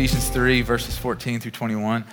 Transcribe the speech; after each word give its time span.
Ephesians 0.00 0.30
3, 0.30 0.62
verses 0.62 0.96
14 0.96 1.40
through 1.40 1.50
21. 1.50 2.06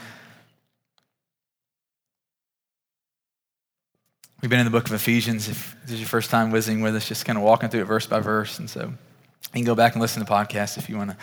We've 4.42 4.50
been 4.50 4.60
in 4.60 4.66
the 4.66 4.72
book 4.72 4.88
of 4.88 4.92
Ephesians. 4.92 5.48
If 5.48 5.74
this 5.84 5.94
is 5.94 6.02
your 6.02 6.10
first 6.10 6.30
time 6.30 6.52
visiting 6.52 6.82
with 6.82 6.98
us, 6.98 7.08
just 7.08 7.24
kind 7.24 7.38
of 7.38 7.46
walking 7.46 7.70
through 7.70 7.84
it 7.84 7.86
verse 7.86 8.06
by 8.06 8.20
verse. 8.20 8.60
And 8.60 8.70
so 8.70 8.82
you 8.82 9.54
can 9.54 9.64
go 9.64 9.74
back 9.74 9.94
and 9.94 10.02
listen 10.02 10.22
to 10.22 10.26
the 10.26 10.30
podcast 10.30 10.78
if 10.78 10.90
you 10.90 10.98
want 10.98 11.12
to 11.12 11.18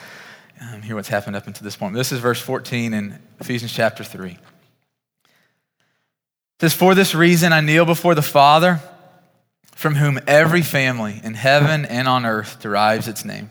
um, 0.64 0.80
hear 0.80 0.96
what's 0.96 1.08
happened 1.08 1.36
up 1.36 1.46
until 1.46 1.64
this 1.64 1.76
point. 1.76 1.92
This 1.94 2.12
is 2.12 2.18
verse 2.20 2.40
14 2.40 2.94
in 2.94 3.18
Ephesians 3.40 3.70
chapter 3.70 4.02
3. 4.02 4.30
It 4.30 4.38
says, 6.62 6.72
For 6.72 6.94
this 6.94 7.14
reason 7.14 7.52
I 7.52 7.60
kneel 7.60 7.84
before 7.84 8.14
the 8.14 8.22
Father, 8.22 8.80
from 9.72 9.96
whom 9.96 10.18
every 10.26 10.62
family 10.62 11.20
in 11.22 11.34
heaven 11.34 11.84
and 11.84 12.08
on 12.08 12.24
earth 12.24 12.58
derives 12.62 13.06
its 13.06 13.22
name. 13.22 13.50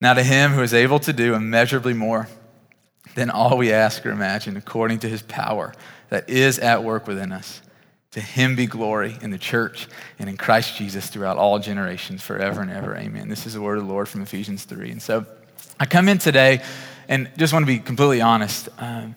Now, 0.00 0.14
to 0.14 0.22
him 0.22 0.52
who 0.52 0.62
is 0.62 0.72
able 0.72 0.98
to 1.00 1.12
do 1.12 1.34
immeasurably 1.34 1.92
more 1.92 2.28
than 3.14 3.30
all 3.30 3.58
we 3.58 3.72
ask 3.72 4.04
or 4.06 4.10
imagine, 4.10 4.56
according 4.56 5.00
to 5.00 5.08
his 5.08 5.22
power 5.22 5.74
that 6.08 6.28
is 6.28 6.58
at 6.58 6.82
work 6.82 7.06
within 7.06 7.32
us. 7.32 7.60
To 8.12 8.20
him 8.20 8.56
be 8.56 8.66
glory 8.66 9.16
in 9.22 9.30
the 9.30 9.38
church 9.38 9.86
and 10.18 10.28
in 10.28 10.36
Christ 10.36 10.76
Jesus 10.76 11.08
throughout 11.08 11.36
all 11.36 11.58
generations, 11.58 12.22
forever 12.22 12.60
and 12.60 12.70
ever. 12.70 12.96
Amen. 12.96 13.28
This 13.28 13.46
is 13.46 13.54
the 13.54 13.60
word 13.60 13.78
of 13.78 13.86
the 13.86 13.92
Lord 13.92 14.08
from 14.08 14.22
Ephesians 14.22 14.64
3. 14.64 14.90
And 14.90 15.02
so 15.02 15.26
I 15.78 15.86
come 15.86 16.08
in 16.08 16.18
today 16.18 16.62
and 17.08 17.30
just 17.36 17.52
want 17.52 17.62
to 17.62 17.66
be 17.66 17.78
completely 17.78 18.20
honest. 18.20 18.68
Um, 18.78 19.14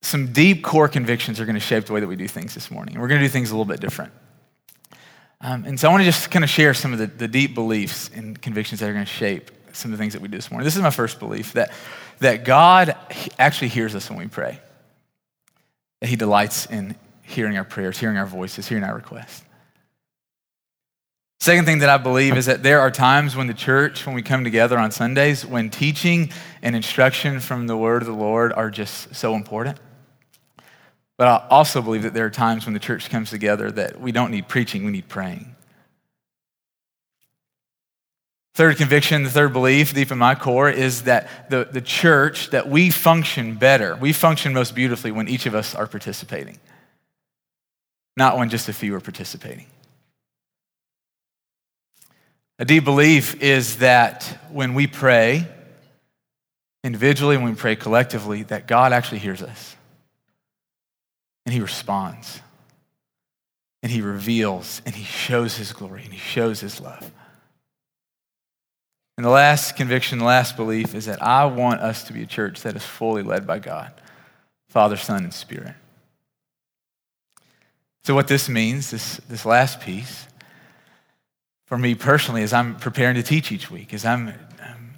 some 0.00 0.32
deep 0.32 0.62
core 0.62 0.88
convictions 0.88 1.40
are 1.40 1.44
going 1.44 1.54
to 1.54 1.60
shape 1.60 1.84
the 1.84 1.92
way 1.92 2.00
that 2.00 2.06
we 2.06 2.16
do 2.16 2.28
things 2.28 2.54
this 2.54 2.70
morning. 2.70 2.94
And 2.94 3.02
we're 3.02 3.08
going 3.08 3.20
to 3.20 3.26
do 3.26 3.30
things 3.30 3.50
a 3.50 3.54
little 3.54 3.66
bit 3.66 3.80
different. 3.80 4.12
Um, 5.40 5.64
and 5.64 5.78
so 5.78 5.88
I 5.88 5.92
want 5.92 6.00
to 6.00 6.04
just 6.04 6.30
kind 6.30 6.44
of 6.44 6.50
share 6.50 6.74
some 6.74 6.92
of 6.92 6.98
the, 6.98 7.06
the 7.06 7.28
deep 7.28 7.54
beliefs 7.54 8.10
and 8.14 8.40
convictions 8.40 8.80
that 8.80 8.88
are 8.88 8.92
going 8.92 9.04
to 9.04 9.10
shape 9.10 9.50
some 9.72 9.92
of 9.92 9.98
the 9.98 10.02
things 10.02 10.12
that 10.14 10.22
we 10.22 10.28
do 10.28 10.36
this 10.36 10.50
morning. 10.50 10.64
This 10.64 10.76
is 10.76 10.82
my 10.82 10.90
first 10.90 11.20
belief 11.20 11.52
that, 11.52 11.72
that 12.18 12.44
God 12.44 12.96
actually 13.38 13.68
hears 13.68 13.94
us 13.94 14.10
when 14.10 14.18
we 14.18 14.26
pray, 14.26 14.60
that 16.00 16.08
He 16.08 16.16
delights 16.16 16.66
in 16.66 16.96
hearing 17.22 17.56
our 17.56 17.64
prayers, 17.64 17.98
hearing 17.98 18.16
our 18.16 18.26
voices, 18.26 18.66
hearing 18.66 18.82
our 18.82 18.94
requests. 18.94 19.44
Second 21.40 21.66
thing 21.66 21.78
that 21.78 21.88
I 21.88 21.98
believe 21.98 22.36
is 22.36 22.46
that 22.46 22.64
there 22.64 22.80
are 22.80 22.90
times 22.90 23.36
when 23.36 23.46
the 23.46 23.54
church, 23.54 24.04
when 24.04 24.14
we 24.16 24.22
come 24.22 24.42
together 24.42 24.76
on 24.76 24.90
Sundays, 24.90 25.46
when 25.46 25.70
teaching 25.70 26.32
and 26.62 26.74
instruction 26.74 27.38
from 27.38 27.68
the 27.68 27.76
word 27.76 28.02
of 28.02 28.08
the 28.08 28.14
Lord 28.14 28.52
are 28.52 28.70
just 28.70 29.14
so 29.14 29.34
important. 29.34 29.78
But 31.18 31.28
I 31.28 31.46
also 31.50 31.82
believe 31.82 32.04
that 32.04 32.14
there 32.14 32.24
are 32.24 32.30
times 32.30 32.64
when 32.64 32.72
the 32.72 32.80
church 32.80 33.10
comes 33.10 33.28
together 33.28 33.70
that 33.72 34.00
we 34.00 34.12
don't 34.12 34.30
need 34.30 34.48
preaching, 34.48 34.84
we 34.84 34.92
need 34.92 35.08
praying. 35.08 35.54
Third 38.54 38.78
conviction, 38.78 39.22
the 39.22 39.30
third 39.30 39.52
belief 39.52 39.92
deep 39.94 40.10
in 40.10 40.18
my 40.18 40.34
core 40.34 40.70
is 40.70 41.02
that 41.02 41.50
the, 41.50 41.68
the 41.70 41.80
church, 41.80 42.50
that 42.50 42.68
we 42.68 42.90
function 42.90 43.54
better, 43.54 43.96
we 43.96 44.12
function 44.12 44.54
most 44.54 44.74
beautifully 44.74 45.10
when 45.10 45.28
each 45.28 45.44
of 45.44 45.54
us 45.54 45.74
are 45.74 45.86
participating 45.86 46.58
not 48.18 48.36
when 48.36 48.50
just 48.50 48.68
a 48.68 48.72
few 48.72 48.94
are 48.96 49.00
participating. 49.00 49.66
A 52.58 52.64
deep 52.64 52.84
belief 52.84 53.40
is 53.40 53.78
that 53.78 54.24
when 54.50 54.74
we 54.74 54.88
pray 54.88 55.46
individually, 56.82 57.36
when 57.36 57.50
we 57.50 57.54
pray 57.54 57.76
collectively, 57.76 58.42
that 58.44 58.66
God 58.66 58.92
actually 58.92 59.20
hears 59.20 59.40
us. 59.40 59.76
And 61.48 61.54
he 61.54 61.62
responds. 61.62 62.42
And 63.82 63.90
he 63.90 64.02
reveals 64.02 64.82
and 64.84 64.94
he 64.94 65.02
shows 65.02 65.56
his 65.56 65.72
glory 65.72 66.02
and 66.04 66.12
he 66.12 66.18
shows 66.18 66.60
his 66.60 66.78
love. 66.78 67.10
And 69.16 69.24
the 69.24 69.30
last 69.30 69.74
conviction, 69.74 70.18
the 70.18 70.26
last 70.26 70.58
belief 70.58 70.94
is 70.94 71.06
that 71.06 71.22
I 71.22 71.46
want 71.46 71.80
us 71.80 72.04
to 72.04 72.12
be 72.12 72.22
a 72.22 72.26
church 72.26 72.60
that 72.60 72.76
is 72.76 72.84
fully 72.84 73.22
led 73.22 73.46
by 73.46 73.60
God, 73.60 73.94
Father, 74.68 74.98
Son, 74.98 75.24
and 75.24 75.32
Spirit. 75.32 75.72
So, 78.04 78.14
what 78.14 78.28
this 78.28 78.50
means, 78.50 78.90
this, 78.90 79.16
this 79.30 79.46
last 79.46 79.80
piece, 79.80 80.26
for 81.64 81.78
me 81.78 81.94
personally, 81.94 82.42
as 82.42 82.52
I'm 82.52 82.76
preparing 82.76 83.14
to 83.14 83.22
teach 83.22 83.50
each 83.50 83.70
week, 83.70 83.94
as 83.94 84.04
I'm, 84.04 84.34
I'm 84.62 84.92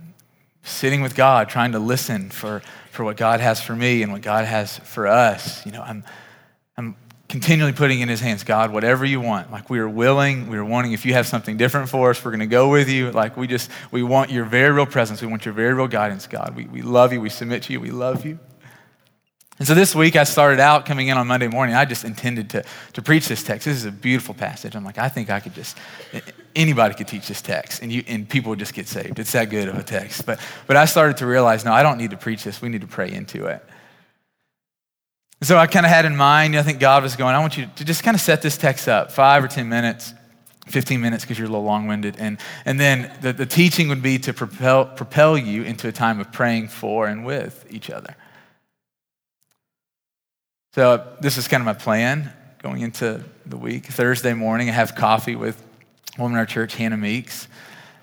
sitting 0.65 1.00
with 1.00 1.15
God, 1.15 1.49
trying 1.49 1.71
to 1.72 1.78
listen 1.78 2.28
for, 2.28 2.61
for 2.91 3.05
what 3.05 3.17
God 3.17 3.38
has 3.38 3.62
for 3.62 3.77
me 3.77 4.03
and 4.03 4.11
what 4.11 4.22
God 4.22 4.47
has 4.47 4.78
for 4.78 5.06
us, 5.06 5.65
you 5.65 5.71
know, 5.71 5.82
I'm, 5.82 6.03
I'm 6.81 6.97
continually 7.29 7.75
putting 7.75 8.01
in 8.01 8.09
his 8.09 8.21
hands, 8.21 8.43
God, 8.43 8.73
whatever 8.73 9.05
you 9.05 9.21
want. 9.21 9.53
Like 9.53 9.69
we 9.69 9.79
are 9.81 9.89
willing, 9.89 10.49
we 10.49 10.57
are 10.57 10.65
wanting, 10.65 10.93
if 10.93 11.05
you 11.05 11.13
have 11.13 11.27
something 11.27 11.59
different 11.59 11.91
for 11.91 12.09
us, 12.11 12.25
we're 12.25 12.31
going 12.31 12.41
to 12.41 12.47
go 12.47 12.71
with 12.71 12.89
you. 12.89 13.11
Like 13.11 13.37
we 13.37 13.47
just, 13.47 13.71
we 13.91 14.03
want 14.03 14.31
your 14.31 14.47
very 14.47 14.71
real 14.71 14.87
presence. 14.87 15.21
We 15.21 15.27
want 15.27 15.45
your 15.45 15.53
very 15.53 15.75
real 15.75 15.89
guidance, 15.89 16.27
God. 16.27 16.57
We, 16.57 16.65
we 16.65 16.81
love 16.81 17.13
you. 17.13 17.21
We 17.21 17.29
submit 17.29 17.65
to 17.65 17.75
you. 17.75 17.81
We 17.81 17.91
love 17.91 18.25
you. 18.25 18.39
And 19.59 19.69
so 19.69 19.75
this 19.75 19.95
week 19.95 20.17
I 20.17 20.25
started 20.25 20.59
out 20.59 20.87
coming 20.87 21.09
in 21.09 21.19
on 21.19 21.27
Monday 21.27 21.49
morning. 21.49 21.75
I 21.75 21.85
just 21.85 22.03
intended 22.03 22.49
to, 22.51 22.65
to 22.95 23.03
preach 23.03 23.29
this 23.29 23.43
text. 23.43 23.67
This 23.67 23.77
is 23.77 23.85
a 23.85 23.93
beautiful 23.93 24.35
passage. 24.35 24.75
I'm 24.75 24.87
like, 24.87 24.97
I 24.97 25.11
think 25.11 25.29
I 25.29 25.39
could 25.39 25.55
just, 25.55 25.77
anybody 26.57 26.95
could 26.95 27.09
teach 27.09 27.29
this 27.29 27.43
text 27.43 27.83
and, 27.83 27.93
you, 27.93 28.03
and 28.09 28.27
people 28.27 28.49
would 28.49 28.59
just 28.59 28.73
get 28.73 28.89
saved. 28.89 29.19
It's 29.19 29.33
that 29.33 29.51
good 29.51 29.69
of 29.69 29.77
a 29.77 29.83
text. 29.83 30.25
But, 30.25 30.41
but 30.67 30.79
I 30.79 30.87
started 30.87 31.19
to 31.19 31.27
realize, 31.27 31.62
no, 31.62 31.75
I 31.75 31.83
don't 31.83 31.99
need 31.99 32.12
to 32.12 32.17
preach 32.17 32.43
this. 32.43 32.62
We 32.62 32.71
need 32.71 32.81
to 32.81 32.87
pray 32.87 33.12
into 33.12 33.45
it. 33.45 33.62
So 35.43 35.56
I 35.56 35.67
kind 35.67 35.87
of 35.87 35.91
had 35.91 36.05
in 36.05 36.17
mind, 36.17 36.55
I 36.56 36.62
think 36.62 36.81
God 36.81 37.03
was 37.03 37.17
going, 37.17 37.34
I 37.34 37.39
want 37.39 37.56
you 37.56 37.67
to 37.77 37.84
just 37.84 38.05
kind 38.05 38.15
of 38.15 38.21
set 38.21 38.43
this 38.43 38.59
text 38.59 38.89
up, 38.89 39.11
five 39.11 39.43
or 39.43 39.49
10 39.49 39.69
minutes, 39.71 40.12
15 40.67 41.01
minutes 41.01 41.25
because 41.25 41.39
you're 41.39 41.49
a 41.49 41.51
little 41.51 41.65
long 41.65 41.87
winded. 41.87 42.17
And, 42.19 42.39
and 42.67 42.78
then 42.78 43.11
the, 43.23 43.33
the 43.33 43.47
teaching 43.47 43.89
would 43.89 44.03
be 44.03 44.19
to 44.19 44.34
propel, 44.34 44.84
propel 44.84 45.39
you 45.39 45.62
into 45.62 45.89
a 45.89 45.93
time 45.93 46.21
of 46.21 46.31
praying 46.31 46.69
for 46.69 47.06
and 47.06 47.25
with 47.25 47.67
each 47.71 47.89
other. 47.89 48.15
So 50.75 51.06
this 51.21 51.39
is 51.39 51.49
kind 51.49 51.62
of 51.62 51.65
my 51.65 51.75
plan 51.75 52.31
going 52.62 52.83
into 52.83 53.25
the 53.47 53.56
week. 53.56 53.87
Thursday 53.87 54.34
morning, 54.34 54.69
I 54.69 54.73
have 54.73 54.95
coffee 54.95 55.37
with 55.37 55.61
woman 56.19 56.33
in 56.34 56.39
our 56.39 56.47
church, 56.47 56.75
Hannah 56.75 56.99
Meeks. 56.99 57.49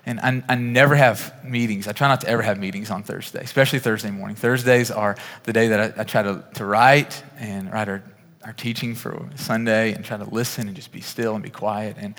And 0.08 0.18
I, 0.20 0.42
I, 0.48 0.54
never 0.54 0.96
have 0.96 1.44
meetings. 1.44 1.86
I 1.86 1.92
try 1.92 2.08
not 2.08 2.22
to 2.22 2.28
ever 2.28 2.40
have 2.40 2.58
meetings 2.58 2.90
on 2.90 3.02
Thursday, 3.02 3.42
especially 3.42 3.78
Thursday 3.78 4.10
morning. 4.10 4.36
Thursdays 4.36 4.90
are 4.90 5.18
the 5.42 5.52
day 5.52 5.68
that 5.68 5.98
I, 5.98 6.00
I 6.00 6.04
try 6.04 6.22
to, 6.22 6.42
to 6.54 6.64
write 6.64 7.22
and 7.38 7.70
write 7.70 7.90
our, 7.90 8.02
our 8.42 8.54
teaching 8.54 8.94
for 8.94 9.28
Sunday 9.36 9.92
and 9.92 10.02
try 10.02 10.16
to 10.16 10.24
listen 10.24 10.66
and 10.66 10.74
just 10.74 10.92
be 10.92 11.02
still 11.02 11.34
and 11.34 11.44
be 11.44 11.50
quiet. 11.50 11.96
And, 11.98 12.14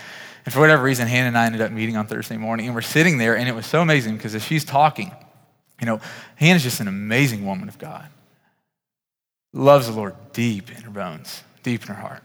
and 0.45 0.53
for 0.53 0.59
whatever 0.59 0.83
reason, 0.83 1.07
Hannah 1.07 1.29
and 1.29 1.37
I 1.37 1.47
ended 1.47 1.61
up 1.61 1.71
meeting 1.71 1.97
on 1.97 2.05
Thursday 2.05 2.37
morning. 2.37 2.67
And 2.67 2.75
we're 2.75 2.81
sitting 2.81 3.17
there, 3.17 3.35
and 3.35 3.49
it 3.49 3.55
was 3.55 3.65
so 3.65 3.81
amazing 3.81 4.17
because 4.17 4.35
as 4.35 4.43
she's 4.43 4.63
talking, 4.63 5.11
you 5.79 5.87
know, 5.87 5.99
Hannah's 6.35 6.61
just 6.61 6.81
an 6.81 6.87
amazing 6.87 7.43
woman 7.43 7.69
of 7.69 7.79
God 7.79 8.07
loves 9.51 9.87
the 9.87 9.93
Lord 9.93 10.13
deep 10.31 10.69
in 10.69 10.83
her 10.83 10.91
bones, 10.91 11.41
deep 11.63 11.81
in 11.81 11.87
her 11.87 11.99
heart. 11.99 12.21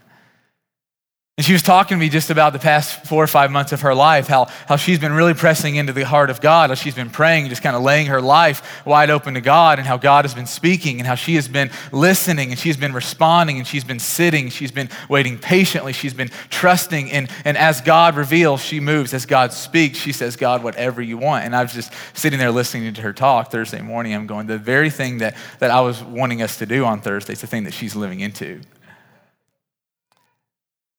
And 1.36 1.44
she 1.44 1.52
was 1.52 1.62
talking 1.62 1.96
to 1.96 2.00
me 2.00 2.08
just 2.10 2.30
about 2.30 2.52
the 2.52 2.60
past 2.60 3.06
four 3.06 3.24
or 3.24 3.26
five 3.26 3.50
months 3.50 3.72
of 3.72 3.80
her 3.80 3.92
life, 3.92 4.28
how, 4.28 4.44
how 4.68 4.76
she's 4.76 5.00
been 5.00 5.12
really 5.12 5.34
pressing 5.34 5.74
into 5.74 5.92
the 5.92 6.04
heart 6.04 6.30
of 6.30 6.40
God, 6.40 6.70
how 6.70 6.76
she's 6.76 6.94
been 6.94 7.10
praying, 7.10 7.48
just 7.48 7.60
kind 7.60 7.74
of 7.74 7.82
laying 7.82 8.06
her 8.06 8.20
life 8.20 8.86
wide 8.86 9.10
open 9.10 9.34
to 9.34 9.40
God, 9.40 9.80
and 9.80 9.88
how 9.88 9.96
God 9.96 10.24
has 10.24 10.32
been 10.32 10.46
speaking, 10.46 11.00
and 11.00 11.08
how 11.08 11.16
she 11.16 11.34
has 11.34 11.48
been 11.48 11.72
listening, 11.90 12.50
and 12.50 12.58
she's 12.58 12.76
been 12.76 12.92
responding, 12.92 13.58
and 13.58 13.66
she's 13.66 13.82
been 13.82 13.98
sitting, 13.98 14.48
she's 14.48 14.70
been 14.70 14.88
waiting 15.08 15.36
patiently, 15.36 15.92
she's 15.92 16.14
been 16.14 16.30
trusting. 16.50 17.10
And, 17.10 17.28
and 17.44 17.56
as 17.56 17.80
God 17.80 18.14
reveals, 18.14 18.60
she 18.60 18.78
moves. 18.78 19.12
As 19.12 19.26
God 19.26 19.52
speaks, 19.52 19.98
she 19.98 20.12
says, 20.12 20.36
God, 20.36 20.62
whatever 20.62 21.02
you 21.02 21.18
want. 21.18 21.46
And 21.46 21.56
I 21.56 21.62
was 21.64 21.72
just 21.72 21.92
sitting 22.12 22.38
there 22.38 22.52
listening 22.52 22.94
to 22.94 23.02
her 23.02 23.12
talk 23.12 23.50
Thursday 23.50 23.80
morning. 23.80 24.14
I'm 24.14 24.28
going, 24.28 24.46
the 24.46 24.56
very 24.56 24.88
thing 24.88 25.18
that, 25.18 25.34
that 25.58 25.72
I 25.72 25.80
was 25.80 26.00
wanting 26.00 26.42
us 26.42 26.58
to 26.58 26.66
do 26.66 26.84
on 26.84 27.00
Thursday 27.00 27.32
is 27.32 27.40
the 27.40 27.48
thing 27.48 27.64
that 27.64 27.74
she's 27.74 27.96
living 27.96 28.20
into. 28.20 28.60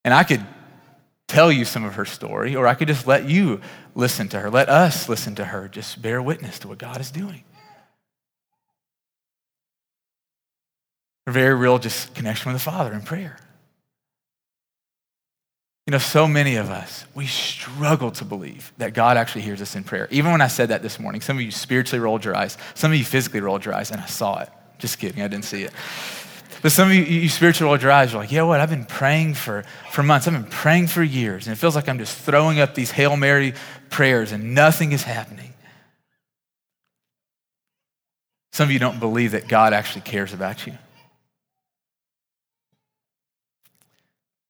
And 0.06 0.13
I 0.13 0.24
could 0.24 0.46
tell 1.28 1.52
you 1.52 1.66
some 1.66 1.84
of 1.84 1.96
her 1.96 2.06
story, 2.06 2.56
or 2.56 2.68
I 2.68 2.75
could 2.75 2.88
just 2.88 3.07
let 3.07 3.28
you 3.28 3.60
listen 3.96 4.30
to 4.30 4.40
her. 4.40 4.52
Let 4.52 4.69
us 4.69 5.10
listen 5.10 5.34
to 5.36 5.46
her. 5.46 5.68
Just 5.68 6.00
bear 6.00 6.22
witness 6.22 6.60
to 6.60 6.68
what 6.68 6.78
God 6.78 7.02
is 7.02 7.10
doing. 7.10 7.44
A 11.25 11.31
very 11.31 11.56
real 11.56 11.80
just 11.80 12.13
connection 12.13 12.54
with 12.54 12.62
the 12.62 12.72
Father 12.72 12.94
in 12.94 13.02
prayer. 13.02 13.38
You 15.88 15.92
know, 15.92 15.98
so 15.98 16.28
many 16.28 16.56
of 16.56 16.69
us, 16.69 17.06
we 17.16 17.25
struggle 17.25 18.12
to 18.12 18.25
believe 18.25 18.74
that 18.78 18.94
God 18.94 19.18
actually 19.18 19.42
hears 19.42 19.62
us 19.62 19.75
in 19.75 19.84
prayer. 19.84 20.07
Even 20.12 20.31
when 20.31 20.42
I 20.42 20.48
said 20.48 20.69
that 20.69 20.84
this 20.84 21.00
morning, 21.00 21.22
some 21.22 21.38
of 21.38 21.42
you 21.42 21.50
spiritually 21.50 22.00
rolled 22.00 22.24
your 22.24 22.36
eyes, 22.36 22.60
some 22.75 22.92
of 22.92 22.98
you 22.98 23.06
physically 23.06 23.42
rolled 23.42 23.66
your 23.66 23.74
eyes, 23.74 23.90
and 23.90 24.00
I 24.00 24.06
saw 24.06 24.40
it. 24.40 24.50
Just 24.78 25.00
kidding, 25.00 25.24
I 25.24 25.28
didn't 25.28 25.46
see 25.46 25.63
it. 25.63 25.74
But 26.66 26.72
some 26.72 26.88
of 26.88 26.96
you, 26.96 27.04
you 27.04 27.30
spiritually 27.30 27.70
rolled 27.70 27.84
your 27.84 27.92
you're 27.92 28.20
like, 28.20 28.32
yeah, 28.32 28.42
what? 28.42 28.60
I've 28.60 28.72
been 28.72 28.86
praying 28.86 29.36
for, 29.36 29.64
for 29.92 30.02
months. 30.02 30.28
I've 30.28 30.34
been 30.34 30.50
praying 30.50 30.88
for 30.88 31.04
years, 31.04 31.46
and 31.46 31.56
it 31.56 31.60
feels 31.60 31.76
like 31.76 31.88
I'm 31.88 32.00
just 32.00 32.18
throwing 32.18 32.60
up 32.60 32.74
these 32.74 32.90
Hail 32.90 33.16
Mary 33.16 33.54
prayers 33.92 34.32
and 34.32 34.56
nothing 34.56 34.92
is 34.92 35.04
happening. 35.04 35.54
Some 38.52 38.68
of 38.68 38.72
you 38.72 38.80
don't 38.80 39.00
believe 39.00 39.34
that 39.34 39.48
God 39.48 39.74
actually 39.74 40.02
cares 40.02 40.34
about 40.34 40.66
you. 40.66 40.74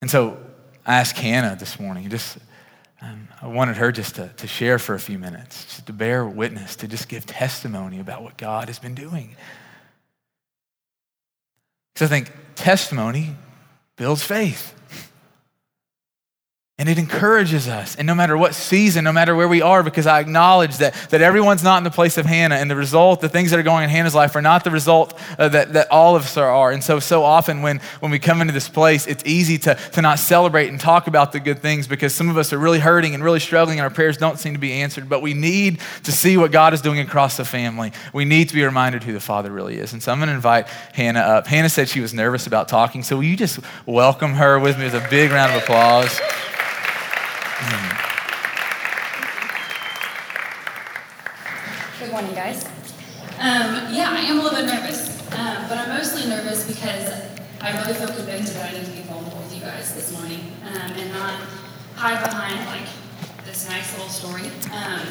And 0.02 0.10
so 0.10 0.38
I 0.86 1.00
asked 1.02 1.18
Hannah 1.18 1.58
this 1.60 1.82
morning, 1.82 2.10
just 2.10 2.38
um, 3.02 3.28
I 3.42 3.48
wanted 3.48 3.76
her 3.76 3.92
just 3.92 4.16
to, 4.16 4.30
to 4.38 4.48
share 4.48 4.80
for 4.80 4.96
a 4.96 5.00
few 5.02 5.20
minutes, 5.20 5.66
just 5.66 5.88
to 5.88 5.92
bear 5.92 6.26
witness, 6.26 6.78
to 6.78 6.88
just 6.88 7.10
give 7.10 7.26
testimony 7.26 8.00
about 8.00 8.24
what 8.24 8.38
God 8.38 8.70
has 8.70 8.80
been 8.80 8.96
doing. 8.96 9.36
Because 11.95 12.12
I 12.12 12.15
think 12.15 12.31
testimony 12.56 13.36
builds 13.95 14.21
faith. 14.21 14.74
And 16.77 16.89
it 16.89 16.98
encourages 16.98 17.69
us. 17.69 17.95
And 17.95 18.06
no 18.06 18.13
matter 18.13 18.36
what 18.36 18.54
season, 18.54 19.06
no 19.06 19.13
matter 19.13 19.33
where 19.33 19.48
we 19.48 19.62
are, 19.62 19.81
because 19.81 20.06
I 20.06 20.19
acknowledge 20.19 20.75
that, 20.80 20.94
that 21.10 21.22
everyone's 21.22 21.63
not 21.63 21.77
in 21.77 21.86
the 21.86 21.89
place 21.89 22.18
of 22.18 22.25
Hannah. 22.25 22.56
And 22.56 22.69
the 22.69 22.75
result, 22.75 23.22
the 23.22 23.30
things 23.30 23.51
that 23.51 23.60
are 23.62 23.63
going 23.63 23.86
in 23.86 23.89
Hannah's 23.89 24.13
life 24.13 24.36
are 24.36 24.42
not 24.42 24.66
the 24.66 24.72
result 24.72 25.18
uh, 25.39 25.48
that, 25.48 25.72
that 25.72 25.89
all 25.89 26.18
of 26.18 26.24
us 26.24 26.36
are. 26.36 26.74
And 26.74 26.83
so, 26.83 27.00
so 27.00 27.24
often 27.24 27.62
when, 27.62 27.80
when 28.01 28.12
we 28.12 28.19
come 28.19 28.42
into 28.42 28.51
this 28.51 28.68
place, 28.68 29.07
it's 29.07 29.24
easy 29.25 29.57
to, 29.60 29.75
to 29.94 30.01
not 30.01 30.19
celebrate 30.19 30.68
and 30.68 30.77
talk 30.77 31.07
about 31.07 31.31
the 31.31 31.39
good 31.39 31.60
things 31.60 31.88
because 31.88 32.13
some 32.13 32.27
of 32.27 32.36
us 32.36 32.51
are 32.51 32.57
really 32.57 32.80
hurting 32.80 33.16
and 33.16 33.24
really 33.24 33.39
struggling 33.39 33.80
and 33.80 33.86
our 33.86 33.89
prayers 33.89 34.18
don't 34.18 34.38
seem 34.38 34.51
to 34.51 34.60
be 34.60 34.74
answered. 34.74 35.07
But 35.07 35.21
we 35.21 35.33
need 35.33 35.80
to 36.04 36.12
see 36.12 36.36
what 36.36 36.51
God 36.51 36.74
is 36.74 36.81
doing 36.81 37.00
across 37.00 37.38
the 37.38 37.45
family. 37.45 37.94
We 38.12 38.25
need 38.25 38.50
to 38.50 38.54
be 38.54 38.66
reminded 38.66 39.01
who 39.01 39.13
the 39.13 39.21
Father 39.21 39.50
really 39.50 39.78
is. 39.78 39.94
And 39.94 40.04
so 40.04 40.12
I'm 40.12 40.18
going 40.18 40.28
to 40.28 40.36
invite 40.36 40.68
Hannah 40.94 41.21
up. 41.21 41.48
Hannah 41.48 41.69
said 41.69 41.88
she 41.88 42.01
was 42.01 42.13
nervous 42.13 42.48
about 42.48 42.68
talking. 42.68 43.01
So 43.01 43.16
will 43.16 43.24
you 43.24 43.38
just 43.38 43.62
welcome 43.86 44.33
her 44.33 44.60
with 44.60 44.78
me 44.78 44.83
with 44.83 44.95
a 44.95 45.07
big 45.10 45.31
round 45.31 45.56
of 45.56 45.63
applause? 45.63 46.19
Good 52.00 52.12
morning, 52.12 52.36
guys. 52.36 52.66
Um, 53.39 53.94
yeah, 53.94 54.12
I 54.12 54.19
am 54.28 54.39
a 54.39 54.44
little 54.44 54.60
bit 54.60 54.66
nervous, 54.66 55.21
um, 55.31 55.66
but 55.69 55.78
I'm 55.78 55.89
mostly 55.89 56.30
nervous 56.30 56.68
because 56.68 57.10
I 57.62 57.81
really 57.81 57.94
feel 57.94 58.07
convicted 58.07 58.56
that 58.56 58.74
I 58.74 58.78
need 58.78 58.86
to 58.86 58.92
be 58.92 59.01
vulnerable 59.04 59.38
with 59.39 59.56
you 59.56 59.62
guys 59.62 59.95
this 59.95 60.12
morning 60.12 60.51
um, 60.68 60.92
and 60.92 61.12
not 61.13 61.39
hide 61.95 62.24
behind 62.24 62.66
like 62.68 62.88
this 63.45 63.69
nice 63.69 63.94
little 63.94 64.10
story. 64.10 64.51
Um, 64.74 65.07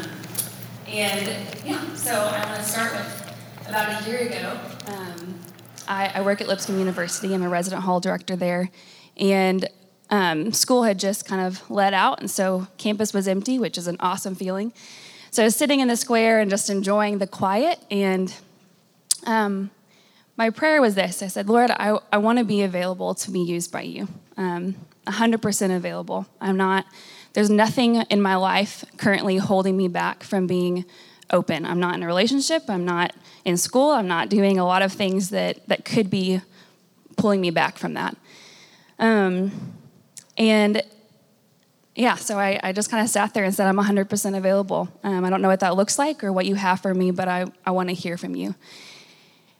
and 0.86 1.26
yeah, 1.64 1.94
so 1.94 2.12
I 2.12 2.44
want 2.46 2.62
to 2.62 2.62
start 2.62 2.92
with 2.92 3.36
about 3.68 4.02
a 4.02 4.08
year 4.08 4.28
ago. 4.28 4.60
Um, 4.86 5.40
I, 5.88 6.12
I 6.14 6.20
work 6.34 6.40
at 6.40 6.48
Lipscomb 6.48 6.80
University. 6.80 7.32
I'm 7.32 7.44
a 7.44 7.48
resident 7.48 7.84
hall 7.84 8.00
director 8.00 8.34
there, 8.34 8.68
and 9.16 9.68
um, 10.10 10.52
school 10.52 10.82
had 10.82 10.98
just 10.98 11.28
kind 11.28 11.40
of 11.40 11.70
let 11.70 11.94
out, 11.94 12.18
and 12.18 12.28
so 12.28 12.66
campus 12.76 13.14
was 13.14 13.28
empty, 13.28 13.56
which 13.56 13.78
is 13.78 13.86
an 13.86 13.96
awesome 14.00 14.34
feeling. 14.34 14.72
So 15.30 15.44
I 15.44 15.46
was 15.46 15.54
sitting 15.54 15.78
in 15.78 15.86
the 15.86 15.96
square 15.96 16.40
and 16.40 16.50
just 16.50 16.70
enjoying 16.70 17.18
the 17.18 17.28
quiet, 17.28 17.78
and 17.88 18.34
um, 19.28 19.70
my 20.36 20.50
prayer 20.50 20.80
was 20.80 20.96
this 20.96 21.22
I 21.22 21.28
said, 21.28 21.48
Lord, 21.48 21.70
I, 21.70 21.96
I 22.12 22.18
want 22.18 22.40
to 22.40 22.44
be 22.44 22.62
available 22.62 23.14
to 23.14 23.30
be 23.30 23.38
used 23.38 23.70
by 23.70 23.82
you, 23.82 24.08
um, 24.36 24.74
100% 25.06 25.76
available. 25.76 26.26
I'm 26.40 26.56
not, 26.56 26.84
there's 27.34 27.48
nothing 27.48 27.94
in 28.10 28.20
my 28.20 28.34
life 28.34 28.84
currently 28.96 29.36
holding 29.36 29.76
me 29.76 29.86
back 29.86 30.24
from 30.24 30.48
being 30.48 30.84
open. 31.30 31.64
I'm 31.64 31.78
not 31.78 31.94
in 31.94 32.02
a 32.02 32.08
relationship, 32.08 32.64
I'm 32.68 32.84
not 32.84 33.14
in 33.44 33.56
school, 33.56 33.90
I'm 33.90 34.08
not 34.08 34.28
doing 34.28 34.58
a 34.58 34.64
lot 34.64 34.82
of 34.82 34.92
things 34.92 35.30
that, 35.30 35.66
that 35.68 35.84
could 35.84 36.10
be 36.10 36.40
pulling 37.16 37.40
me 37.40 37.50
back 37.50 37.78
from 37.78 37.94
that. 37.94 38.16
Um, 38.98 39.52
and 40.36 40.82
yeah, 41.94 42.16
so 42.16 42.38
I, 42.38 42.58
I 42.62 42.72
just 42.72 42.90
kind 42.90 43.04
of 43.04 43.10
sat 43.10 43.34
there 43.34 43.44
and 43.44 43.54
said, 43.54 43.68
I'm 43.68 43.76
100% 43.76 44.36
available. 44.36 44.88
Um, 45.04 45.24
I 45.24 45.30
don't 45.30 45.42
know 45.42 45.48
what 45.48 45.60
that 45.60 45.76
looks 45.76 45.98
like 45.98 46.24
or 46.24 46.32
what 46.32 46.46
you 46.46 46.56
have 46.56 46.80
for 46.80 46.92
me, 46.92 47.10
but 47.10 47.28
I, 47.28 47.46
I 47.64 47.70
want 47.70 47.88
to 47.90 47.94
hear 47.94 48.16
from 48.16 48.34
you. 48.34 48.54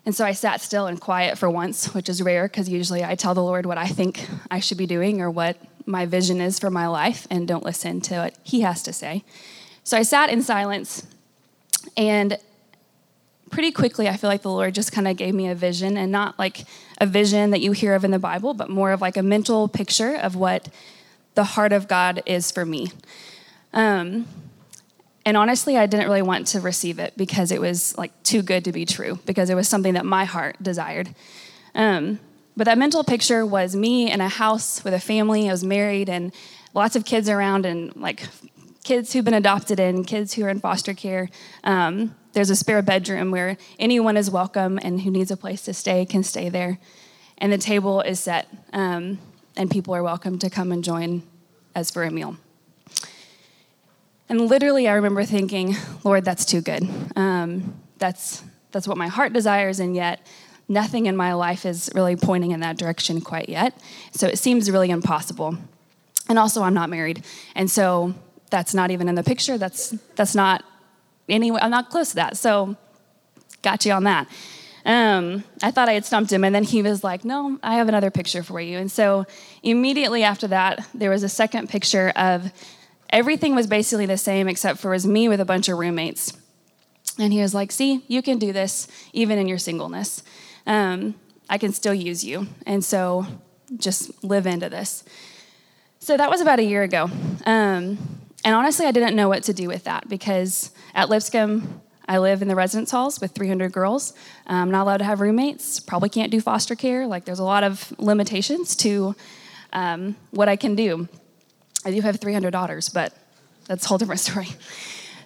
And 0.06 0.14
so 0.14 0.24
I 0.24 0.32
sat 0.32 0.60
still 0.60 0.86
and 0.86 1.00
quiet 1.00 1.38
for 1.38 1.48
once, 1.48 1.94
which 1.94 2.08
is 2.08 2.20
rare 2.20 2.44
because 2.46 2.68
usually 2.68 3.04
I 3.04 3.14
tell 3.14 3.34
the 3.34 3.42
Lord 3.42 3.66
what 3.66 3.78
I 3.78 3.86
think 3.86 4.26
I 4.50 4.60
should 4.60 4.78
be 4.78 4.86
doing 4.86 5.20
or 5.20 5.30
what 5.30 5.56
my 5.86 6.06
vision 6.06 6.40
is 6.40 6.58
for 6.58 6.70
my 6.70 6.86
life 6.88 7.26
and 7.30 7.46
don't 7.48 7.64
listen 7.64 8.00
to 8.02 8.16
what 8.16 8.38
He 8.42 8.62
has 8.62 8.82
to 8.82 8.92
say. 8.92 9.24
So 9.82 9.96
I 9.96 10.02
sat 10.02 10.30
in 10.30 10.42
silence 10.42 11.06
and 11.96 12.38
pretty 13.54 13.70
quickly, 13.70 14.08
I 14.08 14.16
feel 14.16 14.28
like 14.28 14.42
the 14.42 14.50
Lord 14.50 14.74
just 14.74 14.90
kind 14.90 15.06
of 15.06 15.16
gave 15.16 15.32
me 15.32 15.48
a 15.48 15.54
vision, 15.54 15.96
and 15.96 16.10
not 16.10 16.36
like 16.40 16.64
a 16.98 17.06
vision 17.06 17.52
that 17.52 17.60
you 17.60 17.70
hear 17.70 17.94
of 17.94 18.04
in 18.04 18.10
the 18.10 18.18
Bible, 18.18 18.52
but 18.52 18.68
more 18.68 18.90
of 18.90 19.00
like 19.00 19.16
a 19.16 19.22
mental 19.22 19.68
picture 19.68 20.16
of 20.16 20.34
what 20.34 20.68
the 21.36 21.44
heart 21.44 21.72
of 21.72 21.86
God 21.86 22.20
is 22.26 22.50
for 22.50 22.66
me. 22.66 22.90
Um, 23.72 24.26
and 25.24 25.36
honestly, 25.36 25.78
I 25.78 25.86
didn't 25.86 26.06
really 26.06 26.20
want 26.20 26.48
to 26.48 26.60
receive 26.60 26.98
it 26.98 27.16
because 27.16 27.52
it 27.52 27.60
was 27.60 27.96
like 27.96 28.10
too 28.24 28.42
good 28.42 28.64
to 28.64 28.72
be 28.72 28.84
true, 28.84 29.20
because 29.24 29.50
it 29.50 29.54
was 29.54 29.68
something 29.68 29.94
that 29.94 30.04
my 30.04 30.24
heart 30.24 30.56
desired. 30.60 31.14
Um, 31.76 32.18
but 32.56 32.64
that 32.64 32.76
mental 32.76 33.04
picture 33.04 33.46
was 33.46 33.76
me 33.76 34.10
in 34.10 34.20
a 34.20 34.28
house 34.28 34.82
with 34.82 34.94
a 34.94 35.00
family. 35.00 35.48
I 35.48 35.52
was 35.52 35.62
married 35.62 36.08
and 36.08 36.32
lots 36.74 36.96
of 36.96 37.04
kids 37.04 37.28
around, 37.28 37.66
and 37.66 37.94
like 37.94 38.26
kids 38.82 39.12
who've 39.12 39.24
been 39.24 39.32
adopted 39.32 39.78
in, 39.78 40.02
kids 40.02 40.34
who 40.34 40.44
are 40.44 40.48
in 40.48 40.58
foster 40.58 40.92
care. 40.92 41.30
Um, 41.62 42.16
there's 42.34 42.50
a 42.50 42.56
spare 42.56 42.82
bedroom 42.82 43.30
where 43.30 43.56
anyone 43.78 44.16
is 44.16 44.30
welcome 44.30 44.78
and 44.82 45.00
who 45.00 45.10
needs 45.10 45.30
a 45.30 45.36
place 45.36 45.62
to 45.62 45.72
stay 45.72 46.04
can 46.04 46.22
stay 46.22 46.48
there. 46.48 46.78
And 47.38 47.52
the 47.52 47.58
table 47.58 48.00
is 48.00 48.20
set, 48.20 48.48
um, 48.72 49.18
and 49.56 49.70
people 49.70 49.94
are 49.94 50.02
welcome 50.02 50.38
to 50.40 50.50
come 50.50 50.70
and 50.70 50.84
join 50.84 51.22
us 51.74 51.90
for 51.90 52.02
a 52.02 52.10
meal. 52.10 52.36
And 54.28 54.40
literally, 54.42 54.88
I 54.88 54.94
remember 54.94 55.24
thinking, 55.24 55.76
Lord, 56.02 56.24
that's 56.24 56.44
too 56.44 56.60
good. 56.60 56.88
Um, 57.16 57.74
that's, 57.98 58.42
that's 58.72 58.88
what 58.88 58.96
my 58.96 59.08
heart 59.08 59.32
desires, 59.32 59.80
and 59.80 59.94
yet 59.94 60.26
nothing 60.68 61.06
in 61.06 61.16
my 61.16 61.34
life 61.34 61.66
is 61.66 61.90
really 61.94 62.16
pointing 62.16 62.52
in 62.52 62.60
that 62.60 62.78
direction 62.78 63.20
quite 63.20 63.48
yet. 63.48 63.78
So 64.12 64.26
it 64.26 64.38
seems 64.38 64.70
really 64.70 64.90
impossible. 64.90 65.56
And 66.28 66.38
also, 66.38 66.62
I'm 66.62 66.74
not 66.74 66.88
married. 66.88 67.22
And 67.54 67.70
so 67.70 68.14
that's 68.50 68.72
not 68.74 68.90
even 68.90 69.08
in 69.08 69.14
the 69.14 69.22
picture. 69.22 69.58
That's, 69.58 69.90
that's 70.16 70.34
not 70.34 70.64
anyway, 71.28 71.58
I'm 71.62 71.70
not 71.70 71.90
close 71.90 72.10
to 72.10 72.16
that. 72.16 72.36
So, 72.36 72.76
got 73.62 73.84
you 73.84 73.92
on 73.92 74.04
that. 74.04 74.28
Um, 74.84 75.44
I 75.62 75.70
thought 75.70 75.88
I 75.88 75.94
had 75.94 76.04
stumped 76.04 76.30
him, 76.30 76.44
and 76.44 76.54
then 76.54 76.64
he 76.64 76.82
was 76.82 77.02
like, 77.02 77.24
No, 77.24 77.58
I 77.62 77.76
have 77.76 77.88
another 77.88 78.10
picture 78.10 78.42
for 78.42 78.60
you. 78.60 78.78
And 78.78 78.90
so, 78.90 79.26
immediately 79.62 80.22
after 80.22 80.46
that, 80.48 80.86
there 80.92 81.10
was 81.10 81.22
a 81.22 81.28
second 81.28 81.68
picture 81.68 82.12
of 82.16 82.52
everything 83.08 83.54
was 83.54 83.66
basically 83.66 84.06
the 84.06 84.18
same 84.18 84.48
except 84.48 84.78
for 84.78 84.90
it 84.90 84.96
was 84.96 85.06
me 85.06 85.28
with 85.28 85.40
a 85.40 85.44
bunch 85.44 85.68
of 85.68 85.78
roommates. 85.78 86.36
And 87.18 87.32
he 87.32 87.40
was 87.40 87.54
like, 87.54 87.72
See, 87.72 88.04
you 88.08 88.20
can 88.20 88.38
do 88.38 88.52
this 88.52 88.86
even 89.12 89.38
in 89.38 89.48
your 89.48 89.58
singleness. 89.58 90.22
Um, 90.66 91.14
I 91.48 91.58
can 91.58 91.72
still 91.72 91.94
use 91.94 92.22
you. 92.22 92.48
And 92.66 92.84
so, 92.84 93.26
just 93.78 94.22
live 94.22 94.46
into 94.46 94.68
this. 94.68 95.02
So, 95.98 96.18
that 96.18 96.28
was 96.28 96.42
about 96.42 96.58
a 96.58 96.64
year 96.64 96.82
ago. 96.82 97.08
Um, 97.46 98.23
and 98.44 98.54
honestly, 98.54 98.86
I 98.86 98.92
didn't 98.92 99.16
know 99.16 99.28
what 99.28 99.42
to 99.44 99.54
do 99.54 99.68
with 99.68 99.84
that 99.84 100.08
because 100.08 100.70
at 100.94 101.08
Lipscomb, 101.08 101.80
I 102.06 102.18
live 102.18 102.42
in 102.42 102.48
the 102.48 102.54
residence 102.54 102.90
halls 102.90 103.20
with 103.20 103.32
300 103.32 103.72
girls. 103.72 104.12
I'm 104.46 104.70
not 104.70 104.82
allowed 104.82 104.98
to 104.98 105.04
have 105.04 105.20
roommates, 105.20 105.80
probably 105.80 106.10
can't 106.10 106.30
do 106.30 106.40
foster 106.40 106.74
care. 106.74 107.06
Like, 107.06 107.24
there's 107.24 107.38
a 107.38 107.44
lot 107.44 107.64
of 107.64 107.98
limitations 107.98 108.76
to 108.76 109.16
um, 109.72 110.16
what 110.30 110.48
I 110.48 110.56
can 110.56 110.74
do. 110.74 111.08
I 111.86 111.90
do 111.90 112.00
have 112.02 112.20
300 112.20 112.50
daughters, 112.50 112.90
but 112.90 113.14
that's 113.66 113.86
a 113.86 113.88
whole 113.88 113.98
different 113.98 114.20
story. 114.28 114.48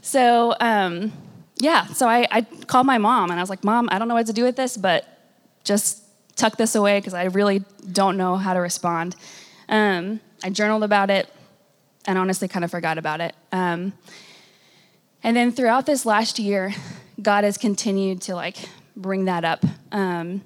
So, 0.01 0.55
um, 0.61 1.13
yeah, 1.57 1.87
so 1.87 2.09
I, 2.09 2.27
I 2.31 2.43
called 2.43 2.87
my 2.87 2.99
mom 2.99 3.31
and 3.31 3.41
I 3.41 3.43
was 3.43 3.51
like, 3.51 3.65
Mom, 3.65 3.89
I 3.91 3.99
don't 3.99 4.07
know 4.07 4.15
what 4.15 4.27
to 4.27 4.33
do 4.33 4.45
with 4.45 4.55
this, 4.55 4.77
but 4.77 5.07
just 5.65 6.05
tuck 6.37 6.57
this 6.57 6.77
away 6.77 6.99
because 6.99 7.15
I 7.15 7.25
really 7.25 7.65
don't 7.93 8.17
know 8.17 8.37
how 8.37 8.55
to 8.55 8.61
respond. 8.61 9.17
Um, 9.69 10.21
I 10.45 10.51
journaled 10.51 10.85
about 10.85 11.11
it 11.11 11.29
and 12.09 12.19
honestly 12.19 12.49
kind 12.49 12.65
of 12.65 12.71
forgot 12.71 12.99
about 12.99 13.21
it. 13.21 13.37
Um, 13.53 13.93
and 15.23 15.37
then 15.37 15.53
throughout 15.53 15.85
this 15.85 16.07
last 16.07 16.39
year, 16.39 16.75
God 17.21 17.45
has 17.45 17.59
continued 17.59 18.23
to 18.23 18.35
like 18.35 18.57
bring 18.97 19.27
that 19.27 19.45
up 19.45 19.65
um, 19.93 20.41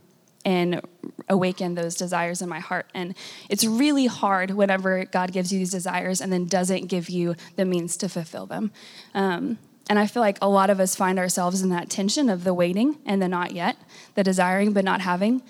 and 0.45 0.83
awaken 1.29 1.75
those 1.75 1.95
desires 1.95 2.43
in 2.43 2.49
my 2.49 2.59
heart. 2.59 2.87
And 2.95 3.15
it's 3.49 3.65
really 3.65 4.07
hard 4.07 4.51
whenever 4.51 5.05
God 5.05 5.33
gives 5.33 5.53
you 5.53 5.61
these 5.61 5.71
desires 5.71 6.21
and 6.21 6.33
then 6.33 6.47
doesn't 6.47 6.87
give 6.87 7.09
you 7.09 7.37
the 7.55 7.65
means 7.65 7.97
to 7.99 8.09
fulfill 8.09 8.47
them. 8.47 8.73
Um, 9.15 9.59
and 9.89 9.99
I 9.99 10.07
feel 10.09 10.23
like 10.23 10.39
a 10.43 10.49
lot 10.49 10.69
of 10.69 10.81
us 10.81 10.97
find 10.97 11.19
ourselves 11.19 11.63
in 11.63 11.69
that 11.69 11.91
tension 11.91 12.29
of 12.29 12.43
the 12.43 12.55
waiting 12.55 12.99
and 13.07 13.23
the 13.23 13.29
not 13.29 13.53
yet, 13.53 13.77
the 14.17 14.25
desiring 14.25 14.73
but 14.73 14.85
not 14.85 15.01
having. 15.01 15.43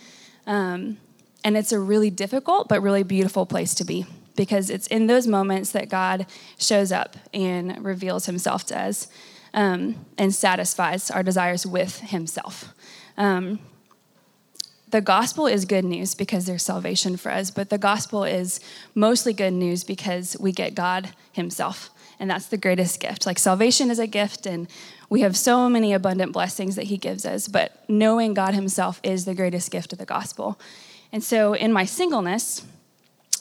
Um, 0.46 0.98
and 1.42 1.56
it's 1.56 1.72
a 1.72 1.78
really 1.78 2.10
difficult 2.10 2.68
but 2.68 2.82
really 2.82 3.02
beautiful 3.02 3.46
place 3.46 3.74
to 3.76 3.84
be. 3.84 4.04
Because 4.36 4.70
it's 4.70 4.86
in 4.86 5.06
those 5.06 5.26
moments 5.26 5.72
that 5.72 5.88
God 5.88 6.26
shows 6.58 6.92
up 6.92 7.16
and 7.34 7.84
reveals 7.84 8.26
himself 8.26 8.64
to 8.66 8.80
us 8.80 9.08
um, 9.54 10.06
and 10.18 10.34
satisfies 10.34 11.10
our 11.10 11.22
desires 11.22 11.66
with 11.66 12.00
himself. 12.00 12.72
Um, 13.16 13.60
the 14.92 15.00
gospel 15.00 15.46
is 15.46 15.64
good 15.64 15.86
news 15.86 16.14
because 16.14 16.44
there's 16.44 16.62
salvation 16.62 17.16
for 17.16 17.32
us, 17.32 17.50
but 17.50 17.70
the 17.70 17.78
gospel 17.78 18.24
is 18.24 18.60
mostly 18.94 19.32
good 19.32 19.54
news 19.54 19.84
because 19.84 20.36
we 20.38 20.52
get 20.52 20.74
God 20.74 21.10
himself. 21.32 21.90
And 22.20 22.30
that's 22.30 22.46
the 22.46 22.58
greatest 22.58 23.00
gift. 23.00 23.24
Like 23.24 23.38
salvation 23.38 23.90
is 23.90 23.98
a 23.98 24.06
gift, 24.06 24.46
and 24.46 24.68
we 25.08 25.22
have 25.22 25.36
so 25.36 25.68
many 25.68 25.94
abundant 25.94 26.32
blessings 26.32 26.76
that 26.76 26.84
he 26.84 26.98
gives 26.98 27.24
us, 27.24 27.48
but 27.48 27.82
knowing 27.88 28.34
God 28.34 28.54
himself 28.54 29.00
is 29.02 29.24
the 29.24 29.34
greatest 29.34 29.70
gift 29.70 29.92
of 29.94 29.98
the 29.98 30.04
gospel. 30.04 30.60
And 31.10 31.24
so 31.24 31.54
in 31.54 31.72
my 31.72 31.86
singleness, 31.86 32.62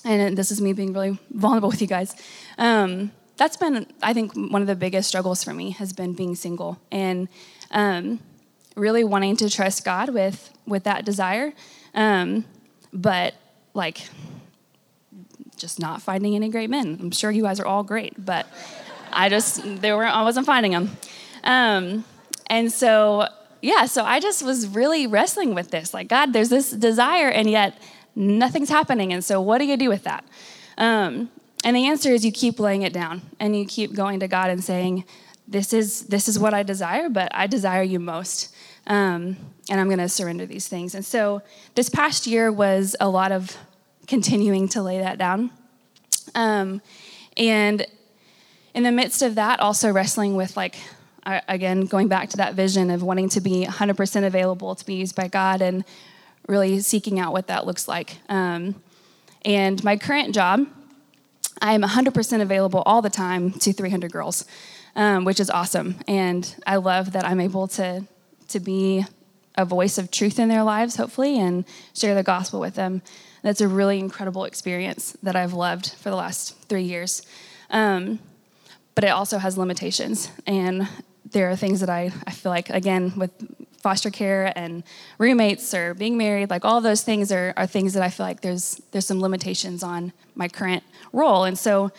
and 0.03 0.37
this 0.37 0.51
is 0.51 0.61
me 0.61 0.73
being 0.73 0.93
really 0.93 1.19
vulnerable 1.31 1.69
with 1.69 1.81
you 1.81 1.87
guys. 1.87 2.15
Um, 2.57 3.11
that's 3.37 3.57
been, 3.57 3.87
I 4.03 4.13
think, 4.13 4.33
one 4.35 4.61
of 4.61 4.67
the 4.67 4.75
biggest 4.75 5.07
struggles 5.07 5.43
for 5.43 5.53
me 5.53 5.71
has 5.71 5.93
been 5.93 6.13
being 6.13 6.35
single 6.35 6.79
and 6.91 7.27
um, 7.71 8.19
really 8.75 9.03
wanting 9.03 9.35
to 9.37 9.49
trust 9.49 9.83
God 9.83 10.09
with 10.09 10.51
with 10.65 10.83
that 10.83 11.05
desire, 11.05 11.53
um, 11.93 12.45
but 12.93 13.33
like 13.73 14.07
just 15.57 15.79
not 15.79 16.01
finding 16.01 16.35
any 16.35 16.49
great 16.49 16.69
men. 16.69 16.97
I'm 16.99 17.11
sure 17.11 17.31
you 17.31 17.43
guys 17.43 17.59
are 17.59 17.65
all 17.65 17.83
great, 17.83 18.13
but 18.23 18.47
I 19.11 19.29
just 19.29 19.81
they 19.81 19.91
were 19.91 20.05
I 20.05 20.23
wasn't 20.23 20.45
finding 20.45 20.71
them, 20.71 20.97
um, 21.43 22.05
and 22.47 22.71
so 22.71 23.27
yeah, 23.61 23.85
so 23.85 24.03
I 24.03 24.19
just 24.19 24.43
was 24.43 24.67
really 24.67 25.07
wrestling 25.07 25.53
with 25.55 25.71
this. 25.71 25.93
Like 25.93 26.07
God, 26.07 26.33
there's 26.33 26.49
this 26.49 26.71
desire, 26.71 27.29
and 27.29 27.49
yet 27.49 27.77
nothing's 28.15 28.69
happening. 28.69 29.13
And 29.13 29.23
so, 29.23 29.41
what 29.41 29.57
do 29.57 29.65
you 29.65 29.77
do 29.77 29.89
with 29.89 30.03
that? 30.03 30.25
Um, 30.77 31.29
and 31.63 31.75
the 31.75 31.87
answer 31.87 32.09
is 32.11 32.25
you 32.25 32.31
keep 32.31 32.59
laying 32.59 32.81
it 32.81 32.93
down 32.93 33.21
and 33.39 33.55
you 33.55 33.65
keep 33.65 33.93
going 33.93 34.19
to 34.21 34.27
God 34.27 34.49
and 34.49 34.63
saying, 34.63 35.05
"This 35.47 35.73
is 35.73 36.03
this 36.03 36.27
is 36.27 36.39
what 36.39 36.53
I 36.53 36.63
desire, 36.63 37.09
but 37.09 37.31
I 37.33 37.47
desire 37.47 37.83
you 37.83 37.99
most." 37.99 38.53
Um, 38.87 39.37
and 39.69 39.79
I'm 39.79 39.87
going 39.87 39.99
to 39.99 40.09
surrender 40.09 40.45
these 40.45 40.67
things. 40.67 40.95
And 40.95 41.05
so, 41.05 41.41
this 41.75 41.89
past 41.89 42.25
year 42.27 42.51
was 42.51 42.95
a 42.99 43.09
lot 43.09 43.31
of 43.31 43.55
continuing 44.07 44.67
to 44.69 44.81
lay 44.81 44.99
that 44.99 45.17
down. 45.17 45.51
Um, 46.35 46.81
and 47.37 47.85
in 48.73 48.83
the 48.83 48.91
midst 48.91 49.21
of 49.21 49.35
that, 49.35 49.59
also 49.59 49.91
wrestling 49.91 50.35
with 50.35 50.57
like 50.57 50.75
again 51.47 51.85
going 51.85 52.07
back 52.07 52.29
to 52.29 52.37
that 52.37 52.55
vision 52.55 52.89
of 52.89 53.03
wanting 53.03 53.29
to 53.29 53.39
be 53.39 53.63
100% 53.65 54.25
available 54.25 54.73
to 54.73 54.85
be 54.85 54.95
used 54.95 55.15
by 55.15 55.27
God 55.27 55.61
and 55.61 55.85
really 56.47 56.79
seeking 56.81 57.19
out 57.19 57.33
what 57.33 57.47
that 57.47 57.65
looks 57.65 57.87
like. 57.87 58.17
Um, 58.29 58.75
and 59.43 59.83
my 59.83 59.97
current 59.97 60.33
job, 60.33 60.67
I 61.61 61.73
am 61.73 61.81
100% 61.81 62.41
available 62.41 62.83
all 62.85 63.01
the 63.01 63.09
time 63.09 63.51
to 63.51 63.73
300 63.73 64.11
girls, 64.11 64.45
um, 64.95 65.25
which 65.25 65.39
is 65.39 65.49
awesome. 65.49 65.95
And 66.07 66.53
I 66.65 66.77
love 66.77 67.11
that 67.13 67.25
I'm 67.25 67.39
able 67.39 67.67
to, 67.69 68.05
to 68.49 68.59
be 68.59 69.05
a 69.55 69.65
voice 69.65 69.97
of 69.97 70.11
truth 70.11 70.39
in 70.39 70.49
their 70.49 70.63
lives, 70.63 70.95
hopefully, 70.95 71.37
and 71.37 71.65
share 71.93 72.15
the 72.15 72.23
gospel 72.23 72.59
with 72.59 72.75
them. 72.75 73.01
That's 73.43 73.61
a 73.61 73.67
really 73.67 73.99
incredible 73.99 74.45
experience 74.45 75.17
that 75.23 75.35
I've 75.35 75.53
loved 75.53 75.93
for 75.93 76.09
the 76.09 76.15
last 76.15 76.57
three 76.67 76.83
years. 76.83 77.21
Um, 77.69 78.19
but 78.95 79.03
it 79.03 79.09
also 79.09 79.37
has 79.37 79.57
limitations. 79.57 80.29
And 80.45 80.87
there 81.31 81.49
are 81.49 81.55
things 81.55 81.79
that 81.79 81.89
I, 81.89 82.11
I 82.27 82.31
feel 82.31 82.51
like, 82.51 82.69
again, 82.69 83.13
with 83.15 83.31
foster 83.81 84.09
care 84.09 84.53
and 84.55 84.83
roommates 85.17 85.73
or 85.73 85.93
being 85.93 86.17
married, 86.17 86.49
like 86.49 86.63
all 86.65 86.81
those 86.81 87.01
things 87.01 87.31
are, 87.31 87.53
are 87.57 87.67
things 87.67 87.93
that 87.93 88.03
I 88.03 88.09
feel 88.09 88.25
like 88.25 88.41
there's, 88.41 88.81
there's 88.91 89.05
some 89.05 89.19
limitations 89.19 89.83
on 89.83 90.13
my 90.35 90.47
current 90.47 90.83
role. 91.11 91.43
And 91.43 91.57
so 91.57 91.91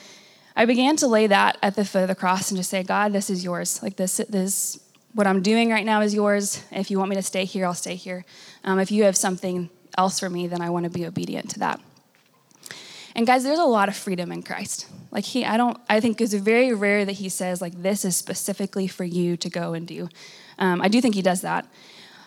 I 0.55 0.65
began 0.65 0.97
to 0.97 1.07
lay 1.07 1.27
that 1.27 1.59
at 1.63 1.75
the 1.75 1.85
foot 1.85 2.03
of 2.03 2.09
the 2.09 2.15
cross 2.15 2.51
and 2.51 2.59
just 2.59 2.71
say, 2.71 2.83
God, 2.83 3.13
this 3.13 3.31
is 3.31 3.45
yours. 3.45 3.83
Like 3.83 3.97
this, 3.97 4.19
this, 4.29 4.79
what 5.15 5.27
I'm 5.27 5.43
doing 5.43 5.71
right 5.71 5.85
now 5.85 6.01
is 6.01 6.15
yours. 6.15 6.63
If 6.71 6.91
you 6.91 6.99
want 6.99 7.11
me 7.11 7.17
to 7.17 7.23
stay 7.23 7.45
here, 7.45 7.67
I'll 7.67 7.75
stay 7.75 7.97
here. 7.97 8.25
Um, 8.65 8.79
if 8.79 8.91
you 8.91 9.05
have 9.05 9.17
something 9.17 9.71
else 9.99 10.21
for 10.21 10.31
me, 10.31 10.47
then 10.47 10.61
I 10.61 10.71
want 10.71 10.85
to 10.85 10.91
be 10.91 11.07
obedient 11.07 11.51
to 11.51 11.59
that. 11.61 11.81
And 13.15 13.27
guys, 13.27 13.45
there's 13.45 13.59
a 13.59 13.65
lot 13.65 13.89
of 13.89 13.97
freedom 13.97 14.33
in 14.33 14.43
Christ. 14.43 14.87
Like 15.11 15.25
he, 15.25 15.45
I 15.45 15.57
don't, 15.57 15.79
I 15.89 16.01
think 16.01 16.21
it's 16.21 16.33
very 16.33 16.73
rare 16.73 17.05
that 17.05 17.13
he 17.13 17.29
says 17.29 17.61
like 17.61 17.83
this 17.83 18.05
is 18.05 18.17
specifically 18.17 18.89
for 18.89 19.05
you 19.05 19.37
to 19.37 19.51
go 19.51 19.75
and 19.75 19.87
do. 19.87 20.09
Um, 20.63 20.81
I 20.81 20.87
do 20.87 21.01
think 21.01 21.17
he 21.17 21.23
does 21.23 21.41
that. 21.41 21.67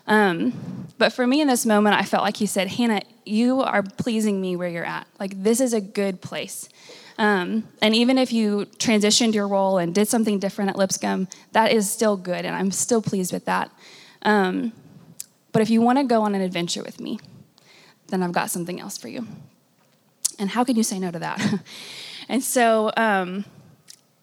Um, 0.07 0.87
but 0.97 1.13
for 1.13 1.25
me 1.25 1.39
in 1.39 1.47
this 1.47 1.65
moment, 1.65 1.95
I 1.95 2.03
felt 2.03 2.21
like 2.21 2.35
he 2.35 2.45
said, 2.45 2.67
Hannah, 2.67 3.01
you 3.23 3.61
are 3.61 3.81
pleasing 3.81 4.41
me 4.41 4.57
where 4.57 4.67
you're 4.67 4.85
at. 4.85 5.07
Like 5.21 5.41
this 5.41 5.61
is 5.61 5.73
a 5.73 5.79
good 5.79 6.19
place. 6.21 6.67
Um, 7.17 7.63
and 7.81 7.95
even 7.95 8.17
if 8.17 8.33
you 8.33 8.65
transitioned 8.77 9.33
your 9.33 9.47
role 9.47 9.77
and 9.77 9.95
did 9.95 10.09
something 10.09 10.37
different 10.37 10.69
at 10.69 10.75
Lipscomb, 10.75 11.29
that 11.53 11.71
is 11.71 11.89
still 11.89 12.17
good, 12.17 12.43
and 12.43 12.53
I'm 12.53 12.71
still 12.71 13.01
pleased 13.01 13.31
with 13.31 13.45
that. 13.45 13.71
Um, 14.23 14.73
but 15.53 15.61
if 15.61 15.69
you 15.69 15.79
want 15.79 15.97
to 15.99 16.03
go 16.03 16.23
on 16.23 16.35
an 16.35 16.41
adventure 16.41 16.83
with 16.83 16.99
me, 16.99 17.19
then 18.07 18.21
I've 18.21 18.33
got 18.33 18.51
something 18.51 18.81
else 18.81 18.97
for 18.97 19.07
you. 19.07 19.25
And 20.37 20.49
how 20.49 20.65
can 20.65 20.75
you 20.75 20.83
say 20.83 20.99
no 20.99 21.09
to 21.09 21.19
that? 21.19 21.41
and 22.27 22.43
so, 22.43 22.91
um, 22.97 23.45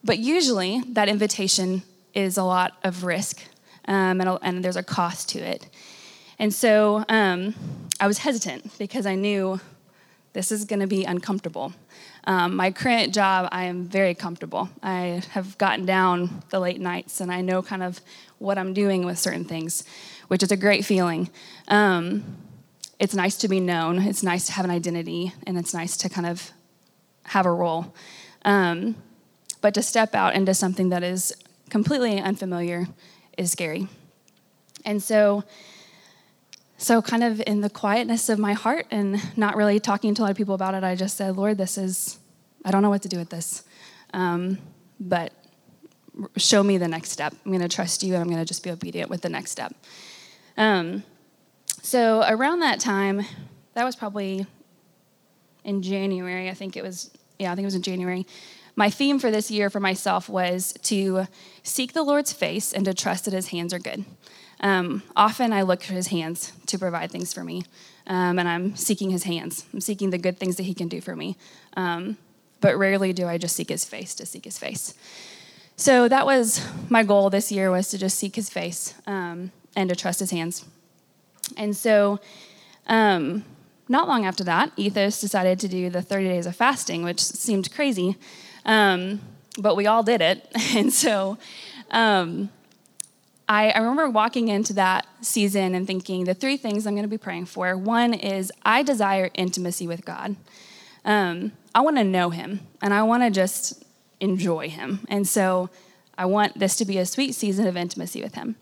but 0.04 0.19
usually 0.19 0.83
that 0.88 1.09
invitation 1.09 1.83
is 2.12 2.37
a 2.37 2.45
lot 2.45 2.76
of 2.85 3.04
risk 3.04 3.42
um, 3.87 4.21
and, 4.21 4.39
and, 4.43 4.65
there's 4.65 4.77
a 4.77 4.83
cost 4.83 5.29
to 5.31 5.39
it. 5.39 5.69
And 6.39 6.53
so 6.53 7.05
um, 7.09 7.55
I 8.01 8.07
was 8.07 8.19
hesitant 8.19 8.79
because 8.79 9.07
I 9.07 9.15
knew 9.15 9.61
this 10.33 10.51
is 10.51 10.65
going 10.65 10.81
to 10.81 10.87
be 10.87 11.05
uncomfortable. 11.05 11.73
Um, 12.25 12.57
my 12.57 12.71
current 12.71 13.12
job, 13.12 13.49
I 13.53 13.65
am 13.65 13.85
very 13.85 14.15
comfortable. 14.15 14.71
I 14.83 15.23
have 15.31 15.59
gotten 15.59 15.85
down 15.85 16.43
the 16.51 16.61
late 16.61 16.81
nights 16.81 17.21
and 17.21 17.33
I 17.33 17.41
know 17.41 17.62
kind 17.62 17.83
of 17.83 18.01
what 18.39 18.59
I'm 18.59 18.73
doing 18.73 19.05
with 19.05 19.19
certain 19.19 19.45
things, 19.45 19.85
which 20.29 20.43
is 20.43 20.51
a 20.51 20.57
great 20.57 20.85
feeling. 20.85 21.31
Um, 21.69 22.37
it's 22.99 23.15
nice 23.15 23.37
to 23.39 23.49
be 23.49 23.59
known, 23.59 23.99
it's 23.99 24.23
nice 24.23 24.47
to 24.47 24.53
have 24.53 24.65
an 24.65 24.71
identity, 24.71 25.33
and 25.47 25.59
it's 25.59 25.75
nice 25.75 25.97
to 25.99 26.09
kind 26.09 26.27
of 26.27 26.53
have 27.25 27.47
a 27.47 27.53
role. 27.53 27.93
Um, 28.45 28.95
but 29.61 29.75
to 29.75 29.83
step 29.83 30.15
out 30.15 30.35
into 30.35 30.55
something 30.55 30.91
that 30.91 31.03
is 31.03 31.33
completely 31.69 32.21
unfamiliar 32.21 32.87
is 33.37 33.53
scary. 33.53 33.89
And 34.85 35.03
so, 35.03 35.45
so 36.77 37.01
kind 37.01 37.23
of 37.23 37.43
in 37.47 37.61
the 37.61 37.71
quietness 37.71 38.29
of 38.29 38.39
my 38.39 38.53
heart 38.53 38.87
and 38.91 39.21
not 39.37 39.57
really 39.57 39.79
talking 39.81 40.15
to 40.15 40.23
a 40.23 40.25
lot 40.25 40.31
of 40.31 40.37
people 40.37 40.55
about 40.55 40.75
it, 40.75 40.83
I 40.85 40.95
just 40.95 41.17
said, 41.17 41.37
Lord, 41.37 41.59
this 41.59 41.79
is, 41.79 42.19
I 42.65 42.71
don't 42.71 42.83
know 42.83 42.91
what 42.91 43.03
to 43.03 43.09
do 43.09 43.19
with 43.19 43.31
this. 43.31 43.65
Um, 44.12 44.59
but 44.99 45.33
show 46.37 46.62
me 46.62 46.79
the 46.79 46.89
next 46.89 47.11
step. 47.11 47.35
I'm 47.45 47.53
going 47.53 47.62
to 47.62 47.75
trust 47.75 48.03
you 48.03 48.15
and 48.15 48.23
I'm 48.23 48.29
going 48.29 48.41
to 48.41 48.45
just 48.45 48.62
be 48.62 48.71
obedient 48.71 49.11
with 49.11 49.23
the 49.23 49.29
next 49.29 49.51
step. 49.51 49.75
Um, 50.57 51.05
so 51.81 52.25
around 52.29 52.61
that 52.61 52.81
time, 52.81 53.23
that 53.75 53.85
was 53.85 53.97
probably 53.97 54.47
in 55.65 55.83
January, 55.83 56.51
I 56.51 56.55
think 56.55 56.77
it 56.77 56.83
was, 56.83 57.11
yeah, 57.39 57.53
I 57.53 57.55
think 57.55 57.65
it 57.65 57.67
was 57.67 57.75
in 57.75 57.83
January. 57.83 58.27
My 58.75 58.88
theme 58.88 59.19
for 59.19 59.31
this 59.31 59.50
year 59.50 59.69
for 59.71 59.81
myself 59.81 60.29
was 60.29 60.73
to 60.85 61.26
seek 61.62 61.93
the 61.93 62.02
Lord's 62.02 62.33
face 62.33 62.73
and 62.73 62.85
to 62.87 62.95
trust 62.95 63.26
that 63.26 63.35
his 63.35 63.49
hands 63.49 63.75
are 63.75 63.79
good. 63.79 64.05
Um, 64.61 65.02
often 65.17 65.52
I 65.52 65.62
look 65.62 65.81
to 65.83 65.93
his 65.93 66.09
hands 66.09 66.52
to 66.67 66.79
provide 66.79 67.11
things 67.11 67.33
for 67.33 67.45
me, 67.45 67.64
um, 68.07 68.38
and 68.38 68.49
I'm 68.49 68.76
seeking 68.76 69.11
his 69.11 69.25
hands. 69.25 69.67
I'm 69.73 69.81
seeking 69.81 70.11
the 70.11 70.19
good 70.19 70.38
things 70.38 70.57
that 70.57 70.62
he 70.62 70.75
can 70.75 70.88
do 70.88 71.00
for 71.00 71.17
me. 71.17 71.37
Um, 71.76 72.17
but 72.61 72.79
rarely 72.79 73.12
do 73.12 73.26
I 73.26 73.38
just 73.38 73.57
seek 73.57 73.69
his 73.69 73.85
face 73.85 74.14
to 74.14 74.25
seek 74.25 74.45
his 74.45 74.59
face. 74.59 74.95
So 75.76 76.09
that 76.09 76.25
was 76.25 76.64
my 76.88 77.02
goal 77.02 77.29
this 77.29 77.50
year 77.50 77.71
was 77.71 77.88
to 77.88 77.99
just 77.99 78.17
seek 78.17 78.37
his 78.37 78.49
face 78.49 78.95
um, 79.07 79.50
and 79.75 79.91
to 79.91 79.97
trust 79.97 80.21
his 80.21 80.31
hands. 80.31 80.64
And 81.57 81.76
so, 81.76 82.21
um, 82.87 83.45
not 83.88 84.09
long 84.09 84.25
after 84.25 84.45
that, 84.45 84.71
Ethos 84.76 85.21
decided 85.21 85.59
to 85.61 85.69
do 85.69 85.91
the 85.91 86.00
30 86.00 86.29
days 86.29 86.47
of 86.47 86.57
fasting, 86.57 87.02
which 87.02 87.21
seemed 87.21 87.75
crazy, 87.75 88.17
um, 88.64 89.21
but 89.59 89.76
we 89.76 89.87
all 89.87 90.02
did 90.02 90.21
it. 90.21 90.49
And 90.75 90.92
so, 90.92 91.38
um, 91.90 92.50
I, 93.49 93.71
I, 93.71 93.78
remember 93.81 94.09
walking 94.09 94.49
into 94.49 94.73
that 94.75 95.07
season 95.21 95.75
and 95.75 95.87
thinking 95.87 96.25
the 96.25 96.33
three 96.33 96.57
things 96.57 96.87
I'm 96.87 96.95
going 96.95 97.04
to 97.04 97.09
be 97.09 97.19
praying 97.19 97.47
for. 97.47 97.76
One 97.76 98.14
is 98.14 98.50
I 98.62 98.83
desire 98.83 99.28
intimacy 99.35 99.87
with 99.87 100.04
God. 100.07 100.37
Um, 101.04 101.52
I 101.75 101.81
want 101.81 101.99
to 101.99 102.04
know 102.04 102.31
Him, 102.31 102.61
and 102.81 102.95
I 102.95 103.02
want 103.02 103.25
to 103.25 103.31
just 103.31 103.85
enjoy 104.21 104.71
Him. 104.71 105.00
And 105.09 105.28
so, 105.28 105.69
I 106.16 106.25
want 106.25 106.59
this 106.59 106.76
to 106.76 106.85
be 106.85 106.99
a 106.99 107.04
sweet 107.04 107.35
season 107.35 107.66
of 107.66 107.76
intimacy 107.76 108.23
with 108.23 108.35
Him. 108.35 108.57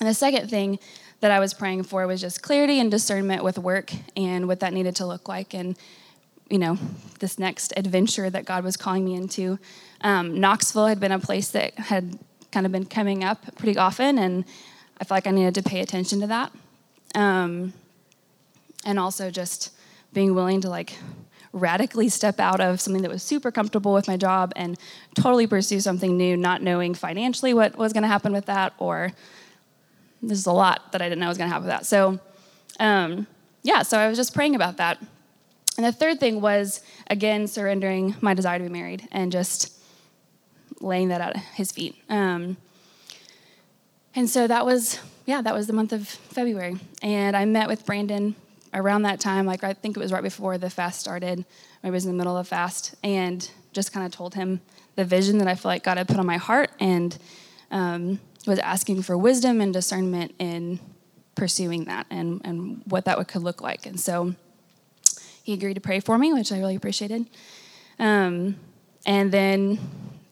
And 0.00 0.08
the 0.08 0.14
second 0.14 0.50
thing 0.50 0.78
that 1.20 1.30
I 1.30 1.38
was 1.38 1.54
praying 1.54 1.84
for 1.84 2.06
was 2.06 2.20
just 2.20 2.42
clarity 2.42 2.80
and 2.80 2.90
discernment 2.90 3.44
with 3.44 3.58
work 3.58 3.92
and 4.16 4.48
what 4.48 4.60
that 4.60 4.72
needed 4.72 4.96
to 4.96 5.06
look 5.06 5.28
like. 5.28 5.54
And, 5.54 5.78
you 6.52 6.58
know, 6.58 6.76
this 7.18 7.38
next 7.38 7.72
adventure 7.78 8.28
that 8.28 8.44
God 8.44 8.62
was 8.62 8.76
calling 8.76 9.06
me 9.06 9.14
into. 9.14 9.58
Um, 10.02 10.38
Knoxville 10.38 10.86
had 10.86 11.00
been 11.00 11.10
a 11.10 11.18
place 11.18 11.48
that 11.52 11.78
had 11.78 12.18
kind 12.50 12.66
of 12.66 12.72
been 12.72 12.84
coming 12.84 13.24
up 13.24 13.56
pretty 13.56 13.78
often, 13.78 14.18
and 14.18 14.44
I 15.00 15.04
felt 15.04 15.16
like 15.16 15.26
I 15.26 15.30
needed 15.30 15.54
to 15.54 15.62
pay 15.62 15.80
attention 15.80 16.20
to 16.20 16.26
that. 16.26 16.52
Um, 17.14 17.72
and 18.84 18.98
also 18.98 19.30
just 19.30 19.70
being 20.12 20.34
willing 20.34 20.60
to 20.60 20.68
like 20.68 20.98
radically 21.54 22.10
step 22.10 22.38
out 22.38 22.60
of 22.60 22.82
something 22.82 23.00
that 23.00 23.10
was 23.10 23.22
super 23.22 23.50
comfortable 23.50 23.94
with 23.94 24.06
my 24.06 24.18
job 24.18 24.52
and 24.54 24.78
totally 25.14 25.46
pursue 25.46 25.80
something 25.80 26.18
new, 26.18 26.36
not 26.36 26.60
knowing 26.60 26.92
financially 26.92 27.54
what 27.54 27.78
was 27.78 27.94
going 27.94 28.02
to 28.02 28.08
happen 28.08 28.30
with 28.30 28.44
that, 28.44 28.74
or 28.78 29.12
this 30.20 30.36
is 30.38 30.46
a 30.46 30.52
lot 30.52 30.92
that 30.92 31.00
I 31.00 31.08
didn't 31.08 31.20
know 31.20 31.28
was 31.28 31.38
going 31.38 31.48
to 31.48 31.52
happen 31.54 31.66
with 31.66 31.74
that. 31.74 31.86
So, 31.86 32.20
um, 32.78 33.26
yeah, 33.62 33.80
so 33.80 33.96
I 33.96 34.06
was 34.06 34.18
just 34.18 34.34
praying 34.34 34.54
about 34.54 34.76
that. 34.76 34.98
And 35.76 35.86
the 35.86 35.92
third 35.92 36.20
thing 36.20 36.40
was, 36.40 36.82
again, 37.08 37.46
surrendering 37.46 38.14
my 38.20 38.34
desire 38.34 38.58
to 38.58 38.64
be 38.64 38.70
married 38.70 39.08
and 39.10 39.32
just 39.32 39.72
laying 40.80 41.08
that 41.08 41.20
at 41.20 41.36
his 41.36 41.72
feet. 41.72 41.96
Um, 42.08 42.56
and 44.14 44.28
so 44.28 44.46
that 44.46 44.66
was, 44.66 45.00
yeah, 45.24 45.40
that 45.40 45.54
was 45.54 45.66
the 45.66 45.72
month 45.72 45.92
of 45.92 46.06
February. 46.06 46.76
And 47.02 47.36
I 47.36 47.46
met 47.46 47.68
with 47.68 47.86
Brandon 47.86 48.34
around 48.74 49.02
that 49.02 49.20
time, 49.20 49.46
like 49.46 49.64
I 49.64 49.72
think 49.72 49.96
it 49.96 50.00
was 50.00 50.12
right 50.12 50.22
before 50.22 50.58
the 50.58 50.70
fast 50.70 51.00
started. 51.00 51.44
I 51.82 51.90
was 51.90 52.04
in 52.04 52.10
the 52.10 52.16
middle 52.16 52.36
of 52.36 52.46
the 52.46 52.48
fast, 52.48 52.94
and 53.02 53.48
just 53.72 53.92
kind 53.92 54.04
of 54.06 54.12
told 54.12 54.34
him 54.34 54.60
the 54.96 55.04
vision 55.04 55.38
that 55.38 55.48
I 55.48 55.54
feel 55.54 55.70
like 55.70 55.84
God 55.84 55.98
had 55.98 56.08
put 56.08 56.18
on 56.18 56.26
my 56.26 56.36
heart, 56.36 56.70
and 56.80 57.16
um, 57.70 58.20
was 58.46 58.58
asking 58.58 59.02
for 59.02 59.16
wisdom 59.16 59.60
and 59.60 59.72
discernment 59.72 60.34
in 60.38 60.80
pursuing 61.34 61.84
that 61.84 62.06
and, 62.10 62.40
and 62.44 62.82
what 62.86 63.04
that 63.06 63.16
would, 63.18 63.28
could 63.28 63.42
look 63.42 63.62
like. 63.62 63.86
And 63.86 63.98
so 63.98 64.34
he 65.42 65.52
agreed 65.52 65.74
to 65.74 65.80
pray 65.80 66.00
for 66.00 66.18
me, 66.18 66.32
which 66.32 66.52
I 66.52 66.58
really 66.58 66.76
appreciated. 66.76 67.26
Um, 67.98 68.56
and 69.04 69.32
then 69.32 69.78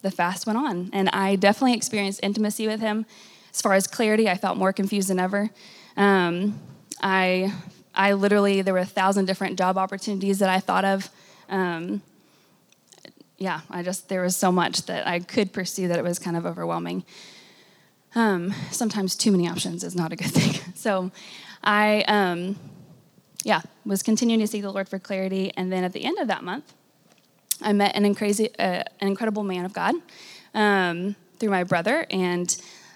the 0.02 0.10
fast 0.10 0.46
went 0.46 0.58
on, 0.58 0.90
and 0.92 1.08
I 1.10 1.36
definitely 1.36 1.74
experienced 1.74 2.20
intimacy 2.22 2.66
with 2.66 2.80
him. 2.80 3.06
As 3.52 3.60
far 3.60 3.74
as 3.74 3.86
clarity, 3.86 4.28
I 4.28 4.36
felt 4.36 4.56
more 4.56 4.72
confused 4.72 5.08
than 5.08 5.18
ever. 5.18 5.50
Um, 5.96 6.58
I, 7.02 7.52
I 7.94 8.12
literally, 8.12 8.62
there 8.62 8.74
were 8.74 8.80
a 8.80 8.86
thousand 8.86 9.26
different 9.26 9.58
job 9.58 9.76
opportunities 9.76 10.38
that 10.38 10.48
I 10.48 10.60
thought 10.60 10.84
of. 10.84 11.10
Um, 11.48 12.02
yeah, 13.38 13.62
I 13.70 13.82
just, 13.82 14.08
there 14.08 14.22
was 14.22 14.36
so 14.36 14.52
much 14.52 14.86
that 14.86 15.06
I 15.06 15.18
could 15.18 15.52
pursue 15.52 15.88
that 15.88 15.98
it 15.98 16.04
was 16.04 16.18
kind 16.18 16.36
of 16.36 16.46
overwhelming. 16.46 17.04
Um, 18.14 18.54
sometimes 18.70 19.16
too 19.16 19.32
many 19.32 19.48
options 19.48 19.82
is 19.82 19.96
not 19.96 20.12
a 20.12 20.16
good 20.16 20.30
thing. 20.30 20.74
So 20.74 21.10
I, 21.64 22.04
um, 22.06 22.56
yeah, 23.44 23.62
was 23.84 24.02
continuing 24.02 24.40
to 24.40 24.46
seek 24.46 24.62
the 24.62 24.70
Lord 24.70 24.88
for 24.88 24.98
clarity. 24.98 25.52
And 25.56 25.72
then 25.72 25.84
at 25.84 25.92
the 25.92 26.04
end 26.04 26.18
of 26.18 26.28
that 26.28 26.44
month, 26.44 26.72
I 27.62 27.72
met 27.72 27.94
an, 27.96 28.04
uh, 28.04 28.62
an 28.62 28.84
incredible 29.00 29.42
man 29.42 29.64
of 29.64 29.72
God 29.72 29.94
um, 30.54 31.16
through 31.38 31.50
my 31.50 31.64
brother, 31.64 32.06
and 32.10 32.54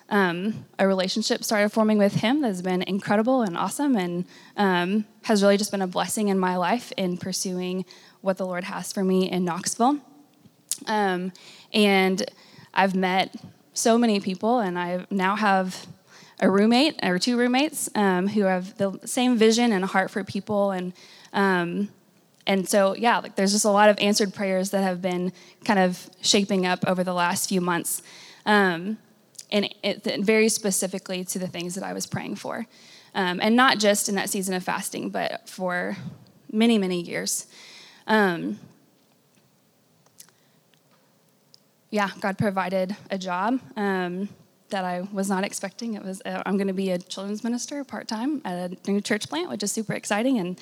um, 0.09 0.67
a 0.79 0.87
relationship 0.87 1.45
started 1.45 1.71
forming 1.71 1.99
with 1.99 2.17
him 2.17 2.41
that's 2.41 2.63
been 2.63 2.83
incredible 2.83 3.43
and 3.43 3.57
awesome, 3.57 3.97
and 3.97 4.25
um, 4.57 5.05
has 5.23 5.43
really 5.43 5.57
just 5.57 5.71
been 5.71 5.83
a 5.83 5.87
blessing 5.87 6.29
in 6.29 6.39
my 6.39 6.57
life 6.57 6.93
in 6.97 7.17
pursuing 7.17 7.85
what 8.21 8.39
the 8.39 8.47
Lord 8.47 8.65
has 8.65 8.93
for 8.93 9.05
me 9.05 9.31
in 9.31 9.45
Knoxville. 9.45 10.01
Um, 10.87 11.33
and 11.73 12.25
I've 12.73 12.95
met 12.95 13.35
so 13.75 13.99
many 13.99 14.21
people, 14.21 14.61
and 14.61 14.79
I 14.79 15.07
now 15.11 15.37
have 15.37 15.87
a 16.41 16.51
roommate 16.51 16.99
or 17.03 17.19
two 17.19 17.37
roommates 17.37 17.89
um, 17.95 18.29
who 18.29 18.43
have 18.43 18.77
the 18.79 18.99
same 19.05 19.37
vision 19.37 19.73
and 19.73 19.85
heart 19.85 20.11
for 20.11 20.25
people. 20.25 20.71
And 20.71 20.93
um, 21.33 21.89
and 22.47 22.69
so 22.69 22.95
yeah 22.95 23.19
like 23.19 23.37
there's 23.37 23.53
just 23.53 23.65
a 23.65 23.71
lot 23.71 23.89
of 23.89 23.99
answered 24.01 24.35
prayers 24.35 24.71
that 24.71 24.83
have 24.83 25.01
been 25.01 25.33
kind 25.65 25.79
of 25.79 26.09
shaping 26.21 26.67
up 26.67 26.87
over 26.87 27.05
the 27.05 27.15
last 27.15 27.49
few 27.49 27.61
months 27.61 28.03
um, 28.47 28.99
and 29.51 29.73
it, 29.83 30.05
very 30.25 30.49
specifically 30.49 31.25
to 31.25 31.39
the 31.39 31.47
things 31.47 31.75
that 31.75 31.85
i 31.85 31.93
was 31.93 32.07
praying 32.07 32.37
for. 32.37 32.67
Um, 33.17 33.39
and 33.41 33.55
not 33.55 33.79
just 33.79 34.09
in 34.09 34.17
that 34.17 34.29
season 34.29 34.55
of 34.55 34.65
fasting 34.65 35.11
but 35.11 35.49
for 35.49 35.97
many 36.51 36.79
many 36.79 37.01
years. 37.01 37.47
Um, 38.07 38.59
yeah 41.91 42.11
god 42.21 42.37
provided 42.37 42.97
a 43.11 43.19
job 43.19 43.61
um, 43.77 44.29
that 44.75 44.85
I 44.85 45.07
was 45.13 45.29
not 45.29 45.45
expecting. 45.45 45.95
It 45.95 46.05
was 46.05 46.21
uh, 46.27 46.43
I'm 46.45 46.57
going 46.57 46.67
to 46.67 46.75
be 46.75 46.91
a 46.91 46.99
children's 46.99 47.45
minister 47.45 47.85
part 47.85 48.09
time 48.09 48.43
at 48.45 48.73
a 48.73 48.91
new 48.91 49.01
church 49.01 49.29
plant, 49.29 49.49
which 49.49 49.63
is 49.63 49.71
super 49.71 49.93
exciting 49.93 50.37
and 50.41 50.59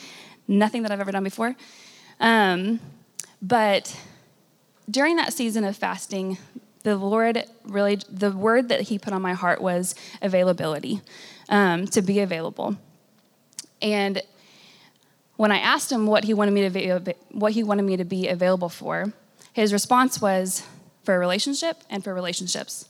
nothing 0.46 0.82
that 0.82 0.92
I've 0.92 1.00
ever 1.00 1.12
done 1.12 1.24
before. 1.24 1.56
Um, 2.20 2.78
but 3.40 3.98
during 4.90 5.16
that 5.16 5.32
season 5.32 5.64
of 5.64 5.76
fasting, 5.78 6.36
the 6.82 6.96
Lord 6.96 7.42
really, 7.64 8.00
the 8.10 8.32
word 8.32 8.68
that 8.68 8.82
He 8.82 8.98
put 8.98 9.14
on 9.14 9.22
my 9.22 9.32
heart 9.32 9.62
was 9.62 9.94
availability, 10.20 11.00
um, 11.48 11.86
to 11.86 12.02
be 12.02 12.20
available. 12.20 12.76
And 13.80 14.20
when 15.36 15.50
I 15.50 15.58
asked 15.58 15.90
Him 15.90 16.06
what 16.06 16.24
He 16.24 16.34
wanted 16.34 16.50
me 16.50 16.68
to 16.68 17.00
be, 17.00 17.14
what 17.30 17.52
He 17.52 17.62
wanted 17.62 17.86
me 17.86 17.96
to 17.96 18.04
be 18.04 18.28
available 18.28 18.68
for, 18.68 19.14
His 19.54 19.72
response 19.72 20.20
was 20.20 20.66
for 21.02 21.14
a 21.14 21.18
relationship 21.18 21.78
and 21.88 22.04
for 22.04 22.12
relationships. 22.12 22.84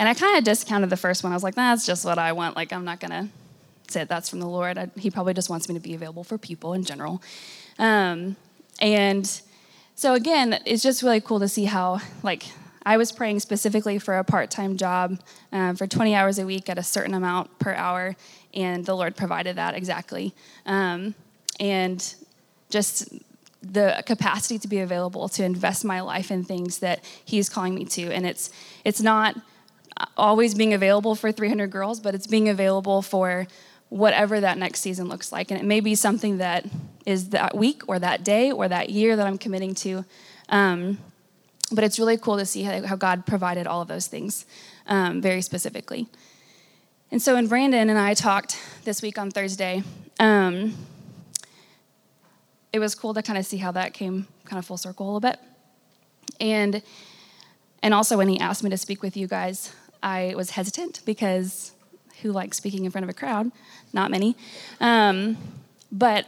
And 0.00 0.08
I 0.08 0.14
kind 0.14 0.38
of 0.38 0.44
discounted 0.44 0.88
the 0.88 0.96
first 0.96 1.22
one. 1.22 1.30
I 1.30 1.36
was 1.36 1.42
like, 1.42 1.56
that's 1.56 1.84
just 1.84 2.06
what 2.06 2.16
I 2.16 2.32
want. 2.32 2.56
Like, 2.56 2.72
I'm 2.72 2.86
not 2.86 3.00
going 3.00 3.10
to 3.10 3.28
say 3.88 4.04
that's 4.04 4.30
from 4.30 4.40
the 4.40 4.48
Lord. 4.48 4.78
I, 4.78 4.88
he 4.96 5.10
probably 5.10 5.34
just 5.34 5.50
wants 5.50 5.68
me 5.68 5.74
to 5.74 5.80
be 5.80 5.94
available 5.94 6.24
for 6.24 6.38
people 6.38 6.72
in 6.72 6.84
general. 6.84 7.22
Um, 7.78 8.36
and 8.80 9.30
so, 9.96 10.14
again, 10.14 10.58
it's 10.64 10.82
just 10.82 11.02
really 11.02 11.20
cool 11.20 11.38
to 11.40 11.48
see 11.48 11.66
how, 11.66 12.00
like, 12.22 12.44
I 12.82 12.96
was 12.96 13.12
praying 13.12 13.40
specifically 13.40 13.98
for 13.98 14.16
a 14.16 14.24
part 14.24 14.50
time 14.50 14.78
job 14.78 15.20
um, 15.52 15.76
for 15.76 15.86
20 15.86 16.14
hours 16.14 16.38
a 16.38 16.46
week 16.46 16.70
at 16.70 16.78
a 16.78 16.82
certain 16.82 17.12
amount 17.12 17.58
per 17.58 17.74
hour, 17.74 18.16
and 18.54 18.86
the 18.86 18.94
Lord 18.94 19.16
provided 19.16 19.56
that 19.56 19.74
exactly. 19.74 20.32
Um, 20.64 21.14
and 21.60 22.14
just 22.70 23.06
the 23.62 24.02
capacity 24.06 24.58
to 24.60 24.66
be 24.66 24.78
available 24.78 25.28
to 25.28 25.44
invest 25.44 25.84
my 25.84 26.00
life 26.00 26.30
in 26.30 26.42
things 26.42 26.78
that 26.78 27.04
He's 27.22 27.50
calling 27.50 27.74
me 27.74 27.84
to. 27.84 28.10
And 28.10 28.24
it's, 28.24 28.48
it's 28.82 29.02
not 29.02 29.36
always 30.16 30.54
being 30.54 30.74
available 30.74 31.14
for 31.14 31.32
300 31.32 31.70
girls, 31.70 32.00
but 32.00 32.14
it's 32.14 32.26
being 32.26 32.48
available 32.48 33.02
for 33.02 33.46
whatever 33.88 34.40
that 34.40 34.56
next 34.56 34.80
season 34.80 35.08
looks 35.08 35.32
like. 35.32 35.50
And 35.50 35.60
it 35.60 35.64
may 35.64 35.80
be 35.80 35.94
something 35.94 36.38
that 36.38 36.64
is 37.04 37.30
that 37.30 37.56
week 37.56 37.82
or 37.88 37.98
that 37.98 38.24
day 38.24 38.52
or 38.52 38.68
that 38.68 38.90
year 38.90 39.16
that 39.16 39.26
I'm 39.26 39.38
committing 39.38 39.74
to. 39.76 40.04
Um, 40.48 40.98
but 41.72 41.84
it's 41.84 41.98
really 41.98 42.16
cool 42.16 42.36
to 42.36 42.46
see 42.46 42.62
how, 42.62 42.84
how, 42.86 42.96
God 42.96 43.26
provided 43.26 43.66
all 43.66 43.80
of 43.80 43.88
those 43.88 44.06
things 44.06 44.44
um, 44.86 45.20
very 45.20 45.42
specifically. 45.42 46.08
And 47.12 47.20
so, 47.20 47.34
when 47.34 47.46
Brandon 47.46 47.88
and 47.88 47.98
I 47.98 48.14
talked 48.14 48.58
this 48.84 49.02
week 49.02 49.18
on 49.18 49.30
Thursday, 49.30 49.82
um, 50.18 50.74
it 52.72 52.78
was 52.78 52.94
cool 52.94 53.14
to 53.14 53.22
kind 53.22 53.38
of 53.38 53.46
see 53.46 53.56
how 53.56 53.72
that 53.72 53.94
came 53.94 54.26
kind 54.44 54.58
of 54.58 54.66
full 54.66 54.76
circle 54.76 55.06
a 55.06 55.08
little 55.08 55.20
bit. 55.20 55.38
And 56.40 56.82
and 57.82 57.94
also 57.94 58.16
when 58.16 58.28
he 58.28 58.38
asked 58.38 58.62
me 58.62 58.70
to 58.70 58.76
speak 58.76 59.02
with 59.02 59.16
you 59.16 59.26
guys 59.26 59.74
I 60.02 60.34
was 60.36 60.50
hesitant 60.50 61.00
because 61.04 61.72
who 62.22 62.32
likes 62.32 62.56
speaking 62.56 62.84
in 62.84 62.90
front 62.90 63.04
of 63.04 63.10
a 63.10 63.14
crowd? 63.14 63.50
Not 63.92 64.10
many. 64.10 64.36
Um, 64.80 65.36
but 65.90 66.26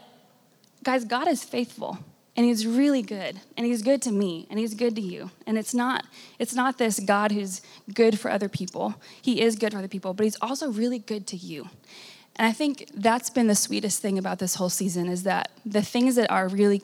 guys, 0.83 1.05
God 1.05 1.29
is 1.29 1.45
faithful 1.45 1.99
and 2.37 2.47
he's 2.47 2.67
really 2.67 3.03
good 3.03 3.41
and 3.57 3.67
he's 3.67 3.83
good 3.83 4.01
to 4.03 4.11
me 4.11 4.47
and 4.51 4.59
he's 4.59 4.75
good 4.75 4.97
to 4.97 5.03
you. 5.03 5.31
And 5.47 5.59
it's 5.59 5.75
not 5.75 6.07
it's 6.39 6.55
not 6.55 6.79
this 6.79 6.99
god 7.01 7.33
who's 7.33 7.61
good 7.93 8.19
for 8.19 8.31
other 8.31 8.49
people. 8.49 8.95
He 9.21 9.41
is 9.41 9.57
good 9.57 9.73
for 9.73 9.79
other 9.79 9.89
people 9.89 10.15
but 10.15 10.25
he's 10.25 10.39
also 10.41 10.71
really 10.71 10.99
good 10.99 11.27
to 11.29 11.37
you. 11.37 11.69
And 12.37 12.47
i 12.47 12.53
think 12.53 12.89
that's 12.95 13.29
been 13.29 13.47
the 13.47 13.55
sweetest 13.55 14.01
thing 14.01 14.19
about 14.19 14.39
this 14.39 14.55
whole 14.55 14.71
season 14.71 15.09
is 15.09 15.25
that 15.25 15.51
the 15.67 15.83
things 15.83 16.15
that 16.15 16.31
are 16.31 16.49
really 16.49 16.81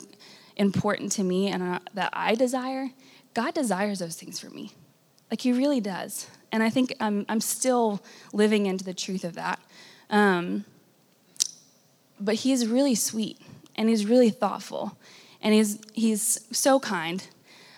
important 0.56 1.10
to 1.12 1.24
me 1.24 1.48
and 1.48 1.62
uh, 1.62 1.78
that 1.94 2.10
i 2.12 2.34
desire 2.34 2.90
god 3.32 3.54
desires 3.54 4.00
those 4.00 4.16
things 4.16 4.38
for 4.38 4.50
me. 4.50 4.72
Like 5.30 5.40
he 5.40 5.52
really 5.52 5.80
does 5.80 6.28
and 6.52 6.62
I 6.62 6.70
think 6.70 6.94
I'm, 7.00 7.26
I'm 7.28 7.40
still 7.40 8.00
living 8.32 8.66
into 8.66 8.84
the 8.84 8.94
truth 8.94 9.24
of 9.24 9.34
that. 9.34 9.60
Um, 10.10 10.64
but 12.20 12.44
is 12.46 12.66
really 12.66 12.94
sweet 12.94 13.38
and 13.76 13.88
he's 13.88 14.06
really 14.06 14.30
thoughtful 14.30 14.96
and 15.40 15.54
he's, 15.54 15.78
he's 15.92 16.40
so 16.50 16.80
kind 16.80 17.26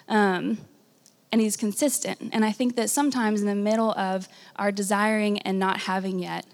um, 0.09 0.59
and 1.33 1.41
he's 1.41 1.57
consistent. 1.57 2.31
And 2.33 2.45
I 2.45 2.53
think 2.53 2.77
that 2.77 2.91
sometimes 2.91 3.41
in 3.41 3.47
the 3.47 3.55
middle 3.55 3.93
of 3.93 4.29
our 4.57 4.73
desiring 4.73 5.39
and 5.41 5.59
not 5.59 5.81
having 5.81 6.19
yet, 6.19 6.47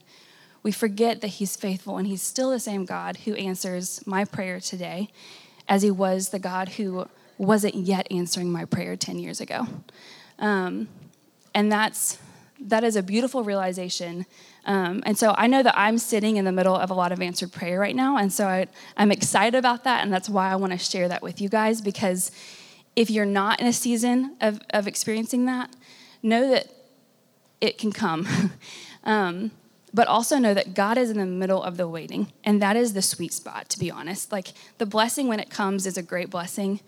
we 0.62 0.72
forget 0.72 1.20
that 1.20 1.28
he's 1.28 1.54
faithful 1.54 1.96
and 1.96 2.06
he's 2.06 2.22
still 2.22 2.50
the 2.50 2.58
same 2.58 2.84
God 2.84 3.18
who 3.18 3.34
answers 3.34 4.04
my 4.06 4.24
prayer 4.24 4.58
today 4.58 5.10
as 5.68 5.82
he 5.82 5.90
was 5.90 6.30
the 6.30 6.38
God 6.38 6.70
who 6.70 7.08
wasn't 7.38 7.74
yet 7.74 8.06
answering 8.10 8.50
my 8.50 8.64
prayer 8.64 8.96
10 8.96 9.18
years 9.18 9.40
ago. 9.40 9.66
Um, 10.38 10.88
and 11.56 11.72
that's 11.72 12.18
that 12.60 12.84
is 12.84 12.96
a 12.96 13.02
beautiful 13.02 13.44
realization. 13.44 14.26
Um, 14.64 15.02
and 15.04 15.16
so 15.18 15.34
I 15.36 15.46
know 15.46 15.62
that 15.62 15.76
I'm 15.76 15.98
sitting 15.98 16.36
in 16.36 16.44
the 16.44 16.52
middle 16.52 16.74
of 16.74 16.90
a 16.90 16.94
lot 16.94 17.12
of 17.12 17.20
answered 17.20 17.52
prayer 17.52 17.78
right 17.78 17.94
now. 17.94 18.16
And 18.16 18.32
so 18.32 18.46
I, 18.46 18.66
I'm 18.96 19.12
excited 19.12 19.56
about 19.56 19.84
that. 19.84 20.02
And 20.02 20.12
that's 20.12 20.28
why 20.28 20.50
I 20.50 20.56
want 20.56 20.72
to 20.72 20.78
share 20.78 21.06
that 21.08 21.22
with 21.22 21.40
you 21.40 21.50
guys 21.50 21.82
because 21.82 22.30
if 22.94 23.10
you're 23.10 23.26
not 23.26 23.60
in 23.60 23.66
a 23.66 23.74
season 23.74 24.36
of, 24.40 24.60
of 24.70 24.86
experiencing 24.86 25.44
that, 25.46 25.74
know 26.22 26.48
that 26.48 26.72
it 27.60 27.76
can 27.76 27.92
come. 27.92 28.26
um, 29.04 29.50
but 29.92 30.08
also 30.08 30.38
know 30.38 30.54
that 30.54 30.74
God 30.74 30.96
is 30.96 31.10
in 31.10 31.18
the 31.18 31.26
middle 31.26 31.62
of 31.62 31.76
the 31.76 31.86
waiting. 31.86 32.32
And 32.42 32.60
that 32.62 32.76
is 32.76 32.94
the 32.94 33.02
sweet 33.02 33.34
spot, 33.34 33.68
to 33.68 33.78
be 33.78 33.90
honest. 33.90 34.32
Like 34.32 34.52
the 34.78 34.86
blessing 34.86 35.28
when 35.28 35.40
it 35.40 35.50
comes 35.50 35.86
is 35.86 35.98
a 35.98 36.02
great 36.02 36.30
blessing, 36.30 36.80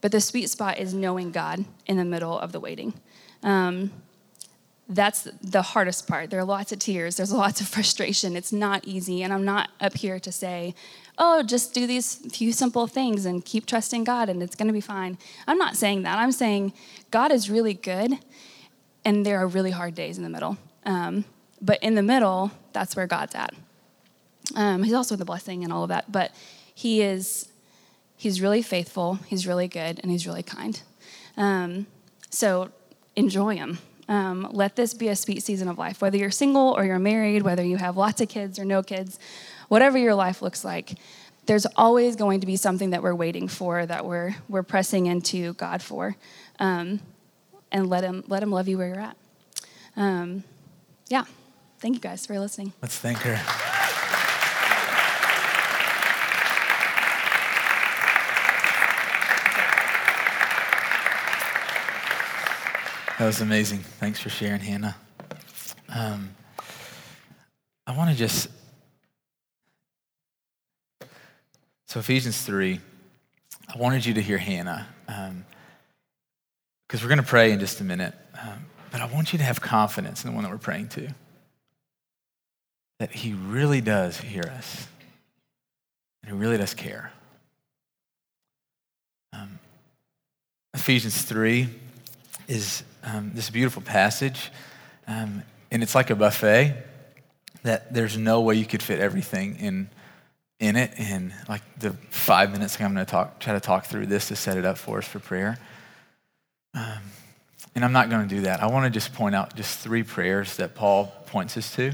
but 0.00 0.12
the 0.12 0.20
sweet 0.20 0.48
spot 0.48 0.78
is 0.78 0.94
knowing 0.94 1.32
God 1.32 1.64
in 1.86 1.96
the 1.96 2.04
middle 2.04 2.38
of 2.38 2.52
the 2.52 2.60
waiting. 2.60 2.94
Um, 3.42 3.90
that's 4.88 5.22
the 5.42 5.62
hardest 5.62 6.06
part. 6.06 6.30
There 6.30 6.40
are 6.40 6.44
lots 6.44 6.72
of 6.72 6.78
tears, 6.78 7.16
there's 7.16 7.32
lots 7.44 7.60
of 7.60 7.68
frustration. 7.68 8.36
It's 8.36 8.52
not 8.52 8.84
easy. 8.84 9.22
And 9.22 9.32
I'm 9.32 9.44
not 9.44 9.70
up 9.80 9.96
here 9.96 10.18
to 10.20 10.32
say, 10.32 10.74
oh, 11.18 11.42
just 11.42 11.74
do 11.74 11.86
these 11.86 12.16
few 12.34 12.52
simple 12.52 12.86
things 12.86 13.26
and 13.26 13.44
keep 13.44 13.66
trusting 13.66 14.04
God 14.04 14.28
and 14.28 14.42
it's 14.42 14.56
going 14.56 14.68
to 14.68 14.72
be 14.72 14.80
fine. 14.80 15.18
I'm 15.46 15.58
not 15.58 15.76
saying 15.76 16.02
that. 16.02 16.18
I'm 16.18 16.32
saying 16.32 16.72
God 17.10 17.32
is 17.32 17.50
really 17.50 17.74
good 17.74 18.18
and 19.04 19.26
there 19.26 19.38
are 19.38 19.46
really 19.46 19.70
hard 19.70 19.94
days 19.94 20.16
in 20.16 20.24
the 20.24 20.30
middle. 20.30 20.58
Um, 20.84 21.24
but 21.60 21.82
in 21.82 21.94
the 21.94 22.02
middle, 22.02 22.50
that's 22.72 22.96
where 22.96 23.06
God's 23.06 23.34
at. 23.34 23.54
Um, 24.54 24.82
he's 24.82 24.94
also 24.94 25.16
the 25.16 25.24
blessing 25.24 25.64
and 25.64 25.72
all 25.72 25.84
of 25.84 25.88
that, 25.88 26.10
but 26.10 26.32
he 26.74 27.02
is 27.02 27.48
he's 28.16 28.40
really 28.40 28.62
faithful, 28.62 29.14
he's 29.26 29.46
really 29.46 29.68
good, 29.68 30.00
and 30.02 30.10
he's 30.10 30.26
really 30.26 30.42
kind. 30.42 30.82
Um, 31.36 31.86
so 32.30 32.70
enjoy 33.16 33.56
them. 33.56 33.78
Um, 34.08 34.48
let 34.52 34.76
this 34.76 34.94
be 34.94 35.08
a 35.08 35.16
sweet 35.16 35.42
season 35.42 35.68
of 35.68 35.78
life, 35.78 36.02
whether 36.02 36.16
you're 36.16 36.30
single 36.30 36.74
or 36.76 36.84
you're 36.84 36.98
married, 36.98 37.42
whether 37.42 37.62
you 37.62 37.76
have 37.76 37.96
lots 37.96 38.20
of 38.20 38.28
kids 38.28 38.58
or 38.58 38.64
no 38.64 38.82
kids, 38.82 39.18
whatever 39.68 39.96
your 39.96 40.14
life 40.14 40.42
looks 40.42 40.64
like. 40.64 40.98
There's 41.46 41.66
always 41.76 42.16
going 42.16 42.40
to 42.40 42.46
be 42.46 42.56
something 42.56 42.90
that 42.90 43.02
we're 43.02 43.14
waiting 43.14 43.48
for, 43.48 43.84
that 43.86 44.04
we're 44.04 44.36
we're 44.48 44.62
pressing 44.62 45.06
into 45.06 45.54
God 45.54 45.82
for, 45.82 46.16
um, 46.58 47.00
and 47.70 47.88
let 47.88 48.04
him 48.04 48.24
let 48.28 48.42
him 48.42 48.52
love 48.52 48.68
you 48.68 48.78
where 48.78 48.88
you're 48.88 49.00
at. 49.00 49.16
Um, 49.96 50.44
yeah. 51.08 51.24
Thank 51.78 51.96
you 51.96 52.00
guys 52.00 52.26
for 52.26 52.38
listening. 52.38 52.72
Let's 52.80 52.96
thank 52.96 53.18
her. 53.18 53.40
That 63.22 63.26
was 63.26 63.40
amazing. 63.40 63.78
Thanks 63.78 64.18
for 64.18 64.30
sharing, 64.30 64.60
Hannah. 64.60 64.96
Um, 65.88 66.30
I 67.86 67.96
want 67.96 68.10
to 68.10 68.16
just. 68.16 68.48
So, 71.86 72.00
Ephesians 72.00 72.42
3, 72.42 72.80
I 73.72 73.78
wanted 73.78 74.04
you 74.04 74.14
to 74.14 74.20
hear 74.20 74.38
Hannah 74.38 74.88
because 75.06 75.30
um, 75.30 75.44
we're 77.00 77.06
going 77.06 77.18
to 77.18 77.22
pray 77.22 77.52
in 77.52 77.60
just 77.60 77.80
a 77.80 77.84
minute. 77.84 78.12
Um, 78.42 78.66
but 78.90 79.00
I 79.00 79.04
want 79.06 79.32
you 79.32 79.38
to 79.38 79.44
have 79.44 79.60
confidence 79.60 80.24
in 80.24 80.30
the 80.30 80.34
one 80.34 80.42
that 80.42 80.50
we're 80.50 80.58
praying 80.58 80.88
to 80.88 81.14
that 82.98 83.12
he 83.12 83.34
really 83.34 83.80
does 83.80 84.18
hear 84.18 84.42
us 84.42 84.88
and 86.24 86.32
he 86.32 86.36
really 86.36 86.58
does 86.58 86.74
care. 86.74 87.12
Um, 89.32 89.60
Ephesians 90.74 91.22
3 91.22 91.68
is 92.48 92.82
um, 93.02 93.32
this 93.34 93.50
beautiful 93.50 93.82
passage, 93.82 94.50
um, 95.06 95.42
and 95.70 95.82
it's 95.82 95.94
like 95.94 96.10
a 96.10 96.14
buffet 96.14 96.76
that 97.62 97.92
there's 97.94 98.16
no 98.16 98.40
way 98.40 98.54
you 98.54 98.66
could 98.66 98.82
fit 98.82 98.98
everything 99.00 99.56
in 99.56 99.90
in 100.58 100.76
it 100.76 100.92
in 100.96 101.34
like 101.48 101.62
the 101.80 101.90
five 102.10 102.52
minutes 102.52 102.80
I'm 102.80 102.94
going 102.94 103.04
to 103.04 103.10
talk 103.10 103.40
try 103.40 103.54
to 103.54 103.60
talk 103.60 103.86
through 103.86 104.06
this 104.06 104.28
to 104.28 104.36
set 104.36 104.56
it 104.56 104.64
up 104.64 104.78
for 104.78 104.98
us 104.98 105.06
for 105.06 105.18
prayer. 105.18 105.58
Um, 106.74 107.02
and 107.74 107.84
I'm 107.84 107.92
not 107.92 108.10
going 108.10 108.28
to 108.28 108.34
do 108.34 108.42
that. 108.42 108.62
I 108.62 108.66
want 108.66 108.84
to 108.84 108.90
just 108.90 109.14
point 109.14 109.34
out 109.34 109.56
just 109.56 109.78
three 109.78 110.02
prayers 110.02 110.56
that 110.58 110.74
Paul 110.74 111.06
points 111.26 111.56
us 111.56 111.74
to 111.76 111.92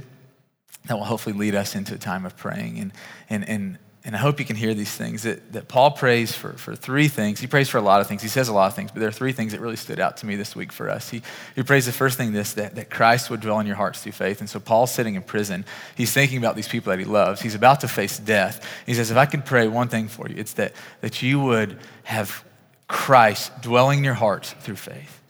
that 0.86 0.96
will 0.96 1.04
hopefully 1.04 1.36
lead 1.36 1.54
us 1.54 1.74
into 1.74 1.94
a 1.94 1.98
time 1.98 2.24
of 2.24 2.36
praying. 2.36 2.78
And, 2.78 2.92
and, 3.30 3.48
and, 3.48 3.78
and 4.08 4.16
I 4.16 4.20
hope 4.20 4.40
you 4.40 4.46
can 4.46 4.56
hear 4.56 4.72
these 4.72 4.90
things 4.90 5.24
that, 5.24 5.52
that 5.52 5.68
Paul 5.68 5.90
prays 5.90 6.32
for, 6.32 6.54
for 6.54 6.74
three 6.74 7.08
things. 7.08 7.40
He 7.40 7.46
prays 7.46 7.68
for 7.68 7.76
a 7.76 7.82
lot 7.82 8.00
of 8.00 8.06
things. 8.06 8.22
He 8.22 8.28
says 8.28 8.48
a 8.48 8.54
lot 8.54 8.68
of 8.68 8.74
things, 8.74 8.90
but 8.90 9.00
there 9.00 9.08
are 9.10 9.12
three 9.12 9.32
things 9.32 9.52
that 9.52 9.60
really 9.60 9.76
stood 9.76 10.00
out 10.00 10.16
to 10.16 10.26
me 10.26 10.34
this 10.34 10.56
week 10.56 10.72
for 10.72 10.88
us. 10.88 11.10
He, 11.10 11.20
he 11.54 11.62
prays 11.62 11.84
the 11.84 11.92
first 11.92 12.16
thing 12.16 12.32
this 12.32 12.54
that, 12.54 12.76
that 12.76 12.88
Christ 12.88 13.28
would 13.28 13.42
dwell 13.42 13.60
in 13.60 13.66
your 13.66 13.76
hearts 13.76 14.02
through 14.02 14.12
faith. 14.12 14.40
And 14.40 14.48
so 14.48 14.60
Paul's 14.60 14.92
sitting 14.92 15.14
in 15.14 15.20
prison. 15.20 15.66
He's 15.94 16.10
thinking 16.10 16.38
about 16.38 16.56
these 16.56 16.68
people 16.68 16.88
that 16.90 16.98
he 16.98 17.04
loves. 17.04 17.42
He's 17.42 17.54
about 17.54 17.80
to 17.80 17.88
face 17.88 18.18
death. 18.18 18.66
He 18.86 18.94
says, 18.94 19.10
If 19.10 19.18
I 19.18 19.26
can 19.26 19.42
pray 19.42 19.68
one 19.68 19.88
thing 19.88 20.08
for 20.08 20.26
you, 20.26 20.36
it's 20.38 20.54
that, 20.54 20.72
that 21.02 21.20
you 21.20 21.38
would 21.40 21.78
have 22.04 22.42
Christ 22.86 23.60
dwelling 23.60 23.98
in 23.98 24.04
your 24.04 24.14
hearts 24.14 24.54
through 24.60 24.76
faith. 24.76 25.22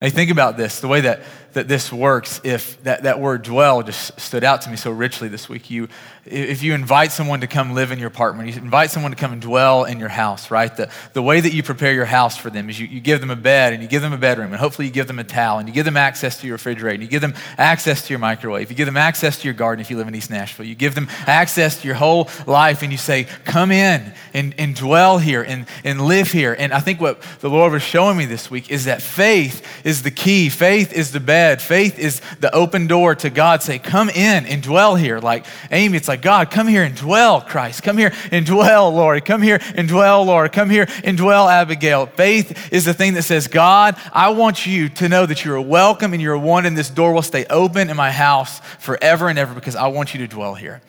Now, 0.00 0.10
think 0.10 0.30
about 0.30 0.56
this 0.56 0.78
the 0.78 0.86
way 0.86 1.00
that, 1.00 1.22
that 1.52 1.68
this 1.68 1.92
works, 1.92 2.40
if 2.44 2.82
that, 2.84 3.02
that 3.02 3.20
word 3.20 3.42
dwell 3.42 3.82
just 3.82 4.18
stood 4.20 4.44
out 4.44 4.62
to 4.62 4.70
me 4.70 4.76
so 4.76 4.90
richly 4.90 5.28
this 5.28 5.48
week. 5.48 5.70
You, 5.70 5.88
if 6.24 6.62
you 6.62 6.74
invite 6.74 7.12
someone 7.12 7.40
to 7.40 7.46
come 7.46 7.74
live 7.74 7.90
in 7.90 7.98
your 7.98 8.08
apartment, 8.08 8.48
you 8.48 8.60
invite 8.60 8.90
someone 8.90 9.10
to 9.10 9.16
come 9.16 9.32
and 9.32 9.42
dwell 9.42 9.84
in 9.84 9.98
your 9.98 10.08
house, 10.08 10.50
right? 10.50 10.74
The, 10.74 10.90
the 11.12 11.22
way 11.22 11.40
that 11.40 11.52
you 11.52 11.62
prepare 11.62 11.92
your 11.92 12.04
house 12.04 12.36
for 12.36 12.50
them 12.50 12.70
is 12.70 12.78
you, 12.78 12.86
you 12.86 13.00
give 13.00 13.20
them 13.20 13.30
a 13.30 13.36
bed 13.36 13.72
and 13.72 13.82
you 13.82 13.88
give 13.88 14.02
them 14.02 14.12
a 14.12 14.18
bedroom, 14.18 14.52
and 14.52 14.60
hopefully 14.60 14.86
you 14.86 14.92
give 14.92 15.06
them 15.06 15.18
a 15.18 15.24
towel, 15.24 15.58
and 15.58 15.68
you 15.68 15.74
give 15.74 15.84
them 15.84 15.96
access 15.96 16.40
to 16.40 16.46
your 16.46 16.54
refrigerator, 16.54 16.94
and 16.94 17.02
you 17.02 17.08
give 17.08 17.22
them 17.22 17.34
access 17.58 18.06
to 18.06 18.12
your 18.12 18.18
microwave, 18.18 18.70
you 18.70 18.76
give 18.76 18.86
them 18.86 18.96
access 18.96 19.38
to 19.38 19.44
your 19.44 19.54
garden 19.54 19.80
if 19.80 19.90
you 19.90 19.96
live 19.96 20.08
in 20.08 20.14
East 20.14 20.30
Nashville, 20.30 20.66
you 20.66 20.74
give 20.74 20.94
them 20.94 21.08
access 21.26 21.80
to 21.80 21.86
your 21.86 21.96
whole 21.96 22.28
life, 22.46 22.82
and 22.82 22.92
you 22.92 22.98
say, 22.98 23.26
Come 23.44 23.72
in 23.72 24.12
and, 24.34 24.54
and 24.58 24.76
dwell 24.76 25.18
here 25.18 25.42
and, 25.42 25.66
and 25.84 26.00
live 26.00 26.30
here. 26.30 26.54
And 26.56 26.72
I 26.72 26.80
think 26.80 27.00
what 27.00 27.22
the 27.40 27.50
Lord 27.50 27.72
was 27.72 27.82
showing 27.82 28.16
me 28.16 28.26
this 28.26 28.50
week 28.50 28.70
is 28.70 28.84
that 28.84 29.02
faith 29.02 29.66
is 29.84 30.02
the 30.02 30.10
key. 30.10 30.48
Faith 30.48 30.92
is 30.92 31.12
the 31.12 31.20
bed. 31.20 31.39
Faith 31.60 31.98
is 31.98 32.20
the 32.40 32.54
open 32.54 32.86
door 32.86 33.14
to 33.16 33.30
God. 33.30 33.62
Say, 33.62 33.78
come 33.78 34.08
in 34.08 34.46
and 34.46 34.62
dwell 34.62 34.96
here. 34.96 35.18
Like 35.18 35.46
Amy, 35.70 35.96
it's 35.96 36.08
like, 36.08 36.22
God, 36.22 36.50
come 36.50 36.68
here 36.68 36.82
and 36.82 36.94
dwell, 36.94 37.40
Christ. 37.40 37.82
Come 37.82 37.98
here 37.98 38.12
and 38.30 38.44
dwell, 38.44 38.92
Lord. 38.92 39.24
Come 39.24 39.42
here 39.42 39.60
and 39.74 39.88
dwell, 39.88 40.24
Lord. 40.24 40.52
Come 40.52 40.70
here 40.70 40.86
and 41.04 41.16
dwell, 41.16 41.48
Abigail. 41.48 42.06
Faith 42.06 42.72
is 42.72 42.84
the 42.84 42.94
thing 42.94 43.14
that 43.14 43.22
says, 43.22 43.48
God, 43.48 43.96
I 44.12 44.30
want 44.30 44.66
you 44.66 44.88
to 44.90 45.08
know 45.08 45.26
that 45.26 45.44
you 45.44 45.54
are 45.54 45.60
welcome 45.60 46.12
and 46.12 46.22
you're 46.22 46.38
one, 46.38 46.66
and 46.66 46.76
this 46.76 46.90
door 46.90 47.12
will 47.12 47.22
stay 47.22 47.46
open 47.46 47.90
in 47.90 47.96
my 47.96 48.10
house 48.10 48.60
forever 48.78 49.28
and 49.28 49.38
ever 49.38 49.54
because 49.54 49.76
I 49.76 49.88
want 49.88 50.14
you 50.14 50.20
to 50.20 50.28
dwell 50.28 50.54
here. 50.54 50.82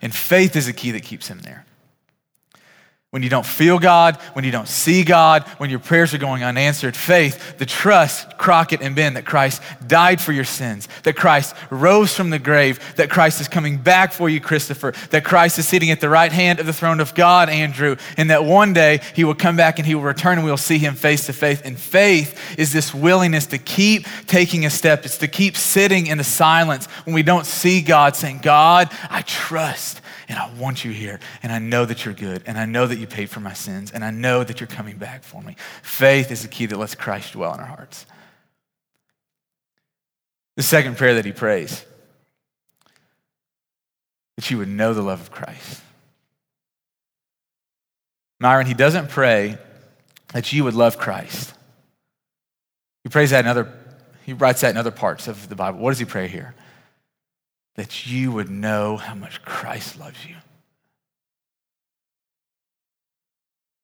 And 0.00 0.14
faith 0.14 0.56
is 0.56 0.66
the 0.66 0.72
key 0.72 0.92
that 0.92 1.02
keeps 1.02 1.28
him 1.28 1.40
there 1.40 1.64
when 3.12 3.22
you 3.22 3.28
don't 3.28 3.44
feel 3.44 3.78
God, 3.78 4.16
when 4.32 4.42
you 4.42 4.50
don't 4.50 4.66
see 4.66 5.04
God, 5.04 5.42
when 5.58 5.68
your 5.68 5.80
prayers 5.80 6.14
are 6.14 6.18
going 6.18 6.42
unanswered, 6.42 6.96
faith, 6.96 7.58
the 7.58 7.66
trust, 7.66 8.38
Crockett 8.38 8.80
and 8.80 8.96
Ben, 8.96 9.12
that 9.14 9.26
Christ 9.26 9.60
died 9.86 10.18
for 10.18 10.32
your 10.32 10.46
sins, 10.46 10.88
that 11.02 11.14
Christ 11.14 11.54
rose 11.68 12.14
from 12.14 12.30
the 12.30 12.38
grave, 12.38 12.80
that 12.96 13.10
Christ 13.10 13.38
is 13.42 13.48
coming 13.48 13.76
back 13.76 14.14
for 14.14 14.30
you, 14.30 14.40
Christopher, 14.40 14.94
that 15.10 15.26
Christ 15.26 15.58
is 15.58 15.68
sitting 15.68 15.90
at 15.90 16.00
the 16.00 16.08
right 16.08 16.32
hand 16.32 16.58
of 16.58 16.64
the 16.64 16.72
throne 16.72 17.00
of 17.00 17.14
God, 17.14 17.50
Andrew, 17.50 17.96
and 18.16 18.30
that 18.30 18.46
one 18.46 18.72
day 18.72 19.02
he 19.14 19.24
will 19.24 19.34
come 19.34 19.58
back 19.58 19.78
and 19.78 19.86
he 19.86 19.94
will 19.94 20.04
return 20.04 20.38
and 20.38 20.44
we 20.46 20.50
will 20.50 20.56
see 20.56 20.78
him 20.78 20.94
face 20.94 21.26
to 21.26 21.34
face. 21.34 21.60
And 21.60 21.78
faith 21.78 22.58
is 22.58 22.72
this 22.72 22.94
willingness 22.94 23.44
to 23.48 23.58
keep 23.58 24.06
taking 24.26 24.64
a 24.64 24.70
step, 24.70 25.04
it's 25.04 25.18
to 25.18 25.28
keep 25.28 25.58
sitting 25.58 26.06
in 26.06 26.16
the 26.16 26.24
silence 26.24 26.86
when 27.04 27.14
we 27.14 27.22
don't 27.22 27.44
see 27.44 27.82
God, 27.82 28.16
saying, 28.16 28.38
God, 28.38 28.90
I 29.10 29.20
trust 29.20 30.00
and 30.32 30.40
I 30.40 30.50
want 30.54 30.82
you 30.82 30.92
here. 30.92 31.20
And 31.42 31.52
I 31.52 31.58
know 31.58 31.84
that 31.84 32.06
you're 32.06 32.14
good. 32.14 32.42
And 32.46 32.58
I 32.58 32.64
know 32.64 32.86
that 32.86 32.98
you 32.98 33.06
paid 33.06 33.28
for 33.28 33.40
my 33.40 33.52
sins. 33.52 33.90
And 33.90 34.02
I 34.02 34.10
know 34.10 34.42
that 34.42 34.60
you're 34.60 34.66
coming 34.66 34.96
back 34.96 35.24
for 35.24 35.42
me. 35.42 35.56
Faith 35.82 36.30
is 36.30 36.40
the 36.40 36.48
key 36.48 36.64
that 36.64 36.78
lets 36.78 36.94
Christ 36.94 37.34
dwell 37.34 37.52
in 37.52 37.60
our 37.60 37.66
hearts. 37.66 38.06
The 40.56 40.62
second 40.62 40.96
prayer 40.96 41.16
that 41.16 41.26
he 41.26 41.32
prays 41.32 41.84
that 44.36 44.50
you 44.50 44.56
would 44.56 44.68
know 44.68 44.94
the 44.94 45.02
love 45.02 45.20
of 45.20 45.30
Christ. 45.30 45.82
Myron, 48.40 48.66
he 48.66 48.72
doesn't 48.72 49.10
pray 49.10 49.58
that 50.32 50.50
you 50.50 50.64
would 50.64 50.74
love 50.74 50.96
Christ. 50.96 51.52
He 53.04 53.10
prays 53.10 53.32
that 53.32 53.44
in 53.44 53.50
other, 53.50 53.70
he 54.24 54.32
writes 54.32 54.62
that 54.62 54.70
in 54.70 54.78
other 54.78 54.90
parts 54.90 55.28
of 55.28 55.50
the 55.50 55.54
Bible. 55.54 55.80
What 55.80 55.90
does 55.90 55.98
he 55.98 56.06
pray 56.06 56.26
here? 56.26 56.54
That 57.76 58.06
you 58.06 58.32
would 58.32 58.50
know 58.50 58.96
how 58.96 59.14
much 59.14 59.42
Christ 59.42 59.98
loves 59.98 60.24
you. 60.26 60.36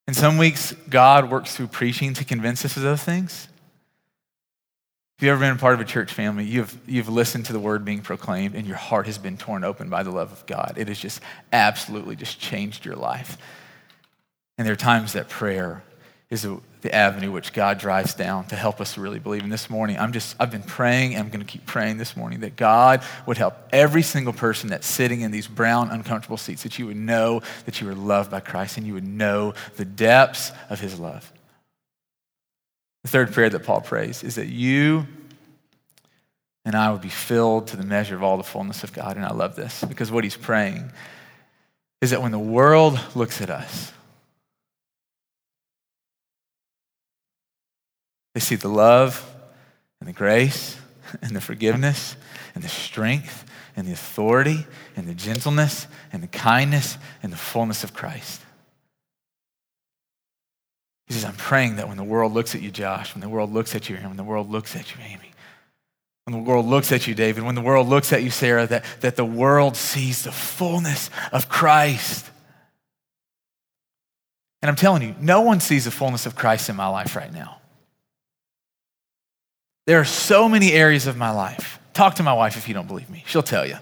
In 0.07 0.13
some 0.13 0.37
weeks, 0.37 0.73
God 0.89 1.29
works 1.29 1.55
through 1.55 1.67
preaching 1.67 2.13
to 2.15 2.25
convince 2.25 2.65
us 2.65 2.75
of 2.77 2.83
those 2.83 3.03
things. 3.03 3.47
If 5.17 5.23
you've 5.23 5.31
ever 5.31 5.41
been 5.41 5.55
a 5.55 5.59
part 5.59 5.73
of 5.73 5.81
a 5.81 5.85
church 5.85 6.13
family, 6.13 6.45
you've, 6.45 6.77
you've 6.87 7.09
listened 7.09 7.45
to 7.47 7.53
the 7.53 7.59
word 7.59 7.83
being 7.83 8.01
proclaimed 8.01 8.55
and 8.55 8.65
your 8.65 8.77
heart 8.77 9.05
has 9.05 9.17
been 9.17 9.37
torn 9.37 9.63
open 9.63 9.89
by 9.89 10.01
the 10.01 10.11
love 10.11 10.31
of 10.31 10.45
God. 10.45 10.75
It 10.77 10.87
has 10.87 10.97
just 10.97 11.21
absolutely 11.51 12.15
just 12.15 12.39
changed 12.39 12.85
your 12.85 12.95
life. 12.95 13.37
And 14.57 14.65
there 14.65 14.73
are 14.73 14.77
times 14.77 15.13
that 15.13 15.29
prayer 15.29 15.83
is 16.29 16.47
the 16.81 16.95
avenue 16.95 17.31
which 17.31 17.53
God 17.53 17.79
drives 17.79 18.13
down 18.13 18.45
to 18.47 18.55
help 18.55 18.79
us 18.79 18.97
really 18.97 19.17
believe. 19.17 19.41
And 19.41 19.51
this 19.51 19.69
morning, 19.69 19.97
I'm 19.97 20.11
just, 20.11 20.35
I've 20.39 20.51
been 20.51 20.61
praying, 20.61 21.15
and 21.15 21.23
I'm 21.23 21.29
going 21.29 21.43
to 21.43 21.51
keep 21.51 21.65
praying 21.65 21.97
this 21.97 22.15
morning 22.15 22.41
that 22.41 22.55
God 22.55 23.01
would 23.25 23.37
help 23.37 23.55
every 23.71 24.03
single 24.03 24.33
person 24.33 24.69
that's 24.69 24.85
sitting 24.85 25.21
in 25.21 25.31
these 25.31 25.47
brown, 25.47 25.89
uncomfortable 25.89 26.37
seats, 26.37 26.63
that 26.63 26.77
you 26.77 26.85
would 26.85 26.97
know 26.97 27.41
that 27.65 27.81
you 27.81 27.89
are 27.89 27.95
loved 27.95 28.29
by 28.29 28.41
Christ 28.41 28.77
and 28.77 28.85
you 28.85 28.93
would 28.93 29.07
know 29.07 29.55
the 29.77 29.85
depths 29.85 30.51
of 30.69 30.79
his 30.79 30.99
love. 30.99 31.31
The 33.03 33.09
third 33.09 33.33
prayer 33.33 33.49
that 33.49 33.63
Paul 33.63 33.81
prays 33.81 34.23
is 34.23 34.35
that 34.35 34.47
you 34.47 35.07
and 36.63 36.75
I 36.75 36.91
would 36.91 37.01
be 37.01 37.09
filled 37.09 37.67
to 37.67 37.77
the 37.77 37.83
measure 37.83 38.15
of 38.15 38.21
all 38.21 38.37
the 38.37 38.43
fullness 38.43 38.83
of 38.83 38.93
God. 38.93 39.15
And 39.15 39.25
I 39.25 39.33
love 39.33 39.55
this 39.55 39.83
because 39.83 40.11
what 40.11 40.23
he's 40.23 40.37
praying 40.37 40.91
is 42.01 42.11
that 42.11 42.21
when 42.21 42.31
the 42.31 42.37
world 42.37 42.99
looks 43.15 43.41
at 43.41 43.49
us, 43.49 43.91
they 48.33 48.39
see 48.39 48.55
the 48.55 48.67
love 48.67 49.25
and 49.99 50.07
the 50.07 50.13
grace 50.13 50.77
and 51.21 51.35
the 51.35 51.41
forgiveness 51.41 52.15
and 52.55 52.63
the 52.63 52.69
strength 52.69 53.45
and 53.75 53.87
the 53.87 53.93
authority 53.93 54.65
and 54.95 55.07
the 55.07 55.13
gentleness 55.13 55.87
and 56.11 56.21
the 56.21 56.27
kindness 56.27 56.97
and 57.23 57.31
the 57.31 57.37
fullness 57.37 57.83
of 57.83 57.93
Christ. 57.93 58.41
He 61.07 61.13
says, 61.13 61.25
I'm 61.25 61.35
praying 61.35 61.77
that 61.77 61.87
when 61.87 61.97
the 61.97 62.03
world 62.03 62.33
looks 62.33 62.53
at 62.53 62.61
you, 62.61 62.69
Josh, 62.69 63.15
when 63.15 63.21
the 63.21 63.29
world 63.29 63.51
looks 63.51 63.73
at 63.73 63.89
you, 63.89 63.95
and 63.95 64.05
when 64.05 64.17
the 64.17 64.23
world 64.23 64.49
looks 64.51 64.75
at 64.75 64.93
you, 64.93 65.01
Amy, 65.03 65.31
when 66.25 66.43
the 66.43 66.47
world 66.47 66.67
looks 66.67 66.91
at 66.91 67.07
you, 67.07 67.15
David, 67.15 67.43
when 67.43 67.55
the 67.55 67.61
world 67.61 67.87
looks 67.87 68.13
at 68.13 68.21
you, 68.21 68.29
Sarah, 68.29 68.67
that, 68.67 68.85
that 68.99 69.15
the 69.15 69.25
world 69.25 69.75
sees 69.75 70.23
the 70.23 70.31
fullness 70.31 71.09
of 71.31 71.49
Christ. 71.49 72.29
And 74.61 74.69
I'm 74.69 74.75
telling 74.75 75.01
you, 75.01 75.15
no 75.19 75.41
one 75.41 75.59
sees 75.59 75.85
the 75.85 75.91
fullness 75.91 76.27
of 76.27 76.35
Christ 76.35 76.69
in 76.69 76.75
my 76.75 76.87
life 76.87 77.15
right 77.15 77.33
now. 77.33 77.58
There 79.89 79.99
are 79.99 80.05
so 80.05 80.47
many 80.47 80.71
areas 80.71 81.07
of 81.07 81.17
my 81.17 81.31
life. 81.31 81.79
Talk 81.93 82.13
to 82.17 82.23
my 82.23 82.33
wife 82.33 82.57
if 82.57 82.67
you 82.67 82.75
don't 82.75 82.85
believe 82.87 83.09
me, 83.09 83.23
she'll 83.25 83.41
tell 83.41 83.65
you. 83.65 83.75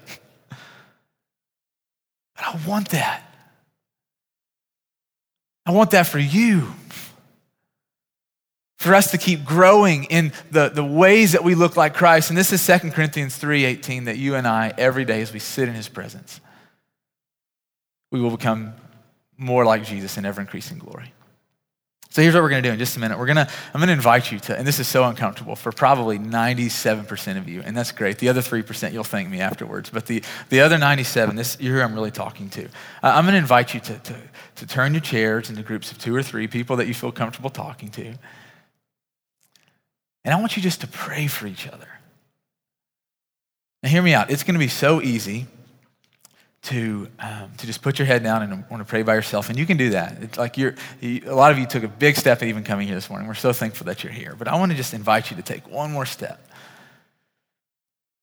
But 0.50 2.46
I 2.46 2.58
want 2.66 2.92
that. 2.92 3.30
I 5.66 5.72
want 5.72 5.92
that 5.92 6.08
for 6.08 6.18
you 6.18 6.72
for 8.78 8.96
us 8.96 9.12
to 9.12 9.18
keep 9.18 9.44
growing 9.44 10.06
in 10.06 10.32
the, 10.50 10.70
the 10.70 10.82
ways 10.82 11.34
that 11.34 11.44
we 11.44 11.56
look 11.56 11.76
like 11.76 11.94
Christ. 11.94 12.30
And 12.30 12.38
this 12.38 12.54
is 12.54 12.66
2 12.66 12.92
Corinthians 12.92 13.38
3:18 13.38 14.06
that 14.06 14.18
you 14.18 14.36
and 14.36 14.48
I, 14.48 14.74
every 14.78 15.04
day 15.04 15.22
as 15.22 15.34
we 15.34 15.40
sit 15.40 15.68
in 15.68 15.76
his 15.76 15.90
presence, 15.90 16.40
we 18.14 18.22
will 18.22 18.32
become 18.32 18.76
more 19.38 19.66
like 19.66 19.84
Jesus 19.84 20.18
in 20.18 20.24
ever 20.24 20.40
increasing 20.40 20.78
glory. 20.78 21.12
So 22.10 22.22
here's 22.22 22.34
what 22.34 22.42
we're 22.42 22.50
going 22.50 22.64
to 22.64 22.70
do 22.70 22.74
in 22.74 22.80
just 22.80 22.96
a 22.96 23.00
minute. 23.00 23.20
We're 23.20 23.26
going 23.26 23.38
to, 23.38 23.50
I'm 23.74 23.80
going 23.80 23.88
to 23.88 23.94
invite 23.94 24.32
you 24.32 24.40
to, 24.40 24.58
and 24.58 24.66
this 24.66 24.80
is 24.80 24.88
so 24.88 25.04
uncomfortable 25.04 25.56
for 25.56 25.72
probably 25.72 26.18
97% 26.18 27.38
of 27.38 27.50
you, 27.50 27.62
and 27.62 27.76
that's 27.76 27.92
great. 27.92 28.18
The 28.18 28.30
other 28.30 28.42
3%, 28.42 28.94
you'll 28.94 29.04
thank 29.04 29.30
me 29.30 29.42
afterwards. 29.42 29.90
But 29.90 30.06
the, 30.06 30.24
the 30.50 30.62
other 30.62 30.78
97, 30.78 31.36
this, 31.36 31.58
you're 31.60 31.76
who 31.76 31.82
I'm 31.82 31.94
really 31.94 32.12
talking 32.12 32.50
to. 32.52 32.66
Uh, 32.66 32.70
I'm 33.04 33.26
going 33.26 33.34
to 33.34 33.40
invite 33.40 33.74
you 33.74 33.82
to, 33.82 34.00
to, 34.00 34.16
to 34.56 34.68
turn 34.68 34.94
your 34.94 35.02
chairs 35.02 35.50
into 35.50 35.64
groups 35.64 35.92
of 35.92 35.98
two 35.98 36.16
or 36.16 36.24
three 36.24 36.48
people 36.48 36.78
that 36.78 36.88
you 36.88 36.94
feel 36.94 37.12
comfortable 37.12 37.50
talking 37.50 37.90
to. 37.90 38.14
And 40.24 40.34
I 40.34 40.40
want 40.40 40.56
you 40.56 40.64
just 40.64 40.82
to 40.82 40.88
pray 40.88 41.28
for 41.28 41.46
each 41.46 41.68
other. 41.68 41.88
Now, 43.84 43.90
hear 43.90 44.02
me 44.02 44.14
out. 44.14 44.32
It's 44.32 44.44
going 44.44 44.56
to 44.56 44.60
be 44.60 44.70
so 44.70 45.02
easy 45.02 45.46
to, 46.68 47.10
um, 47.20 47.52
to 47.58 47.66
just 47.66 47.82
put 47.82 48.00
your 48.00 48.06
head 48.06 48.24
down 48.24 48.44
and 48.44 48.64
want 48.70 48.82
to 48.82 48.86
pray 48.86 49.04
by 49.04 49.16
yourself. 49.16 49.50
And 49.50 49.58
you 49.58 49.66
can 49.66 49.78
do 49.78 49.92
that. 49.92 50.18
It's 50.22 50.38
like 50.38 50.58
you're, 50.58 50.76
you, 51.02 51.22
a 51.26 51.36
lot 51.36 51.52
of 51.52 51.60
you 51.60 51.66
took 51.66 51.84
a 51.84 51.88
big 51.88 52.16
step 52.16 52.42
at 52.42 52.48
even 52.48 52.64
coming 52.64 52.88
here 52.88 52.96
this 52.96 53.10
morning. 53.10 53.28
We're 53.28 53.36
so 53.36 53.54
thankful 53.54 53.86
that 53.86 54.04
you're 54.04 54.14
here. 54.14 54.36
But 54.38 54.48
I 54.48 54.56
want 54.56 54.72
to 54.72 54.78
just 54.78 54.94
invite 54.94 55.32
you 55.32 55.38
to 55.38 55.44
take 55.44 55.68
one 55.70 55.92
more 55.92 56.06
step 56.06 56.48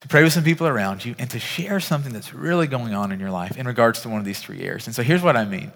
to 0.04 0.08
pray 0.08 0.22
with 0.22 0.34
some 0.34 0.44
people 0.44 0.66
around 0.66 1.02
you 1.02 1.14
and 1.18 1.30
to 1.30 1.38
share 1.38 1.80
something 1.80 2.12
that's 2.12 2.34
really 2.34 2.66
going 2.66 2.92
on 2.92 3.10
in 3.10 3.18
your 3.18 3.30
life 3.30 3.56
in 3.56 3.66
regards 3.66 4.02
to 4.02 4.10
one 4.10 4.18
of 4.18 4.26
these 4.26 4.38
three 4.38 4.60
areas. 4.60 4.86
And 4.86 4.94
so 4.94 5.02
here's 5.02 5.22
what 5.22 5.34
I 5.34 5.46
mean. 5.46 5.72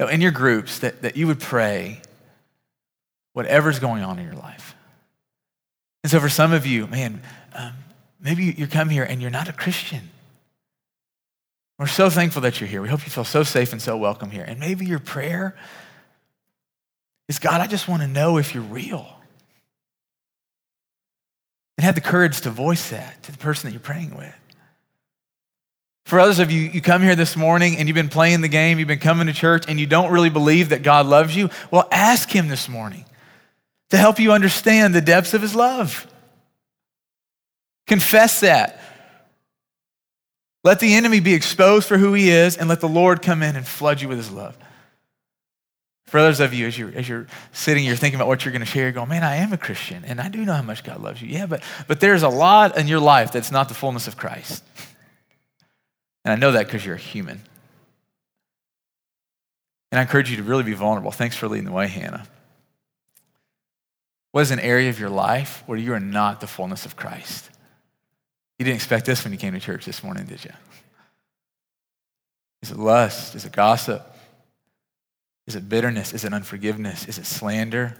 Now, 0.00 0.06
in 0.06 0.22
your 0.22 0.30
groups, 0.30 0.78
that, 0.78 1.02
that 1.02 1.14
you 1.14 1.26
would 1.26 1.38
pray 1.38 2.00
whatever's 3.34 3.78
going 3.78 4.02
on 4.02 4.18
in 4.18 4.24
your 4.24 4.34
life. 4.36 4.74
And 6.02 6.10
so 6.10 6.18
for 6.18 6.30
some 6.30 6.54
of 6.54 6.64
you, 6.64 6.86
man, 6.86 7.20
um, 7.52 7.74
maybe 8.22 8.44
you 8.56 8.66
come 8.66 8.88
here 8.88 9.04
and 9.04 9.20
you're 9.20 9.30
not 9.30 9.50
a 9.50 9.52
Christian. 9.52 10.08
We're 11.78 11.86
so 11.86 12.08
thankful 12.08 12.42
that 12.42 12.60
you're 12.60 12.68
here. 12.68 12.82
We 12.82 12.88
hope 12.88 13.04
you 13.04 13.10
feel 13.10 13.24
so 13.24 13.42
safe 13.42 13.72
and 13.72 13.82
so 13.82 13.96
welcome 13.96 14.30
here. 14.30 14.44
And 14.46 14.60
maybe 14.60 14.86
your 14.86 15.00
prayer 15.00 15.56
is 17.28 17.38
God, 17.38 17.60
I 17.60 17.66
just 17.66 17.88
want 17.88 18.02
to 18.02 18.08
know 18.08 18.38
if 18.38 18.54
you're 18.54 18.62
real. 18.62 19.06
And 21.76 21.84
have 21.84 21.96
the 21.96 22.00
courage 22.00 22.40
to 22.42 22.50
voice 22.50 22.90
that 22.90 23.22
to 23.24 23.32
the 23.32 23.38
person 23.38 23.68
that 23.68 23.72
you're 23.72 23.80
praying 23.80 24.16
with. 24.16 24.34
For 26.06 26.20
others 26.20 26.38
of 26.38 26.50
you, 26.50 26.60
you 26.60 26.80
come 26.80 27.02
here 27.02 27.16
this 27.16 27.36
morning 27.36 27.76
and 27.78 27.88
you've 27.88 27.94
been 27.94 28.08
playing 28.08 28.42
the 28.42 28.48
game, 28.48 28.78
you've 28.78 28.86
been 28.86 28.98
coming 28.98 29.26
to 29.26 29.32
church, 29.32 29.64
and 29.66 29.80
you 29.80 29.86
don't 29.86 30.12
really 30.12 30.30
believe 30.30 30.68
that 30.68 30.82
God 30.82 31.06
loves 31.06 31.34
you. 31.34 31.50
Well, 31.70 31.88
ask 31.90 32.30
Him 32.30 32.48
this 32.48 32.68
morning 32.68 33.04
to 33.94 33.96
help 33.96 34.18
you 34.18 34.32
understand 34.32 34.94
the 34.94 35.00
depths 35.00 35.34
of 35.34 35.42
his 35.42 35.54
love. 35.54 36.06
Confess 37.86 38.40
that. 38.40 38.80
Let 40.64 40.80
the 40.80 40.94
enemy 40.94 41.20
be 41.20 41.34
exposed 41.34 41.86
for 41.86 41.98
who 41.98 42.14
he 42.14 42.30
is, 42.30 42.56
and 42.56 42.68
let 42.68 42.80
the 42.80 42.88
Lord 42.88 43.20
come 43.20 43.42
in 43.42 43.54
and 43.54 43.66
flood 43.66 44.00
you 44.00 44.08
with 44.08 44.16
his 44.16 44.30
love. 44.30 44.56
For 46.06 46.18
others 46.18 46.40
of 46.40 46.54
you, 46.54 46.66
as 46.66 46.78
you're, 46.78 46.92
as 46.94 47.08
you're 47.08 47.26
sitting, 47.52 47.84
you're 47.84 47.96
thinking 47.96 48.16
about 48.16 48.28
what 48.28 48.44
you're 48.44 48.52
going 48.52 48.60
to 48.60 48.66
share, 48.66 48.84
you're 48.84 48.92
going, 48.92 49.08
man, 49.08 49.24
I 49.24 49.36
am 49.36 49.52
a 49.52 49.58
Christian, 49.58 50.04
and 50.06 50.20
I 50.20 50.28
do 50.28 50.44
know 50.44 50.54
how 50.54 50.62
much 50.62 50.82
God 50.82 51.02
loves 51.02 51.20
you. 51.20 51.28
Yeah, 51.28 51.46
but, 51.46 51.62
but 51.86 52.00
there's 52.00 52.22
a 52.22 52.28
lot 52.28 52.78
in 52.78 52.88
your 52.88 53.00
life 53.00 53.30
that's 53.30 53.50
not 53.50 53.68
the 53.68 53.74
fullness 53.74 54.08
of 54.08 54.16
Christ. 54.16 54.64
And 56.24 56.32
I 56.32 56.36
know 56.36 56.52
that 56.52 56.66
because 56.66 56.84
you're 56.84 56.94
a 56.94 56.98
human. 56.98 57.42
And 59.92 59.98
I 59.98 60.02
encourage 60.02 60.30
you 60.30 60.38
to 60.38 60.42
really 60.42 60.62
be 60.62 60.72
vulnerable. 60.72 61.10
Thanks 61.10 61.36
for 61.36 61.46
leading 61.46 61.66
the 61.66 61.72
way, 61.72 61.88
Hannah. 61.88 62.26
What 64.32 64.40
is 64.40 64.50
an 64.50 64.60
area 64.60 64.88
of 64.88 64.98
your 64.98 65.10
life 65.10 65.62
where 65.66 65.78
you 65.78 65.92
are 65.92 66.00
not 66.00 66.40
the 66.40 66.46
fullness 66.46 66.86
of 66.86 66.96
Christ? 66.96 67.50
You 68.58 68.64
didn't 68.64 68.76
expect 68.76 69.06
this 69.06 69.24
when 69.24 69.32
you 69.32 69.38
came 69.38 69.52
to 69.54 69.60
church 69.60 69.84
this 69.84 70.02
morning, 70.02 70.26
did 70.26 70.44
you? 70.44 70.52
Is 72.62 72.70
it 72.70 72.78
lust? 72.78 73.34
Is 73.34 73.44
it 73.44 73.52
gossip? 73.52 74.02
Is 75.46 75.56
it 75.56 75.68
bitterness? 75.68 76.14
Is 76.14 76.24
it 76.24 76.32
unforgiveness? 76.32 77.06
Is 77.06 77.18
it 77.18 77.26
slander? 77.26 77.96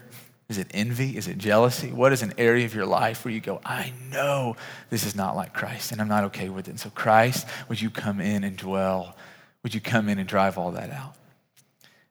Is 0.47 0.57
it 0.57 0.67
envy? 0.71 1.17
Is 1.17 1.27
it 1.27 1.37
jealousy? 1.37 1.91
What 1.91 2.13
is 2.13 2.21
an 2.21 2.33
area 2.37 2.65
of 2.65 2.73
your 2.73 2.85
life 2.85 3.25
where 3.25 3.33
you 3.33 3.41
go, 3.41 3.59
I 3.65 3.93
know 4.11 4.55
this 4.89 5.05
is 5.05 5.15
not 5.15 5.35
like 5.35 5.53
Christ 5.53 5.91
and 5.91 5.99
I'm 5.99 6.07
not 6.07 6.25
okay 6.25 6.49
with 6.49 6.67
it? 6.67 6.71
And 6.71 6.79
so, 6.79 6.89
Christ, 6.89 7.47
would 7.67 7.81
you 7.81 7.89
come 7.89 8.21
in 8.21 8.43
and 8.43 8.55
dwell? 8.55 9.15
Would 9.63 9.73
you 9.73 9.81
come 9.81 10.07
in 10.07 10.19
and 10.19 10.27
drive 10.27 10.57
all 10.57 10.71
that 10.71 10.91
out? 10.91 11.15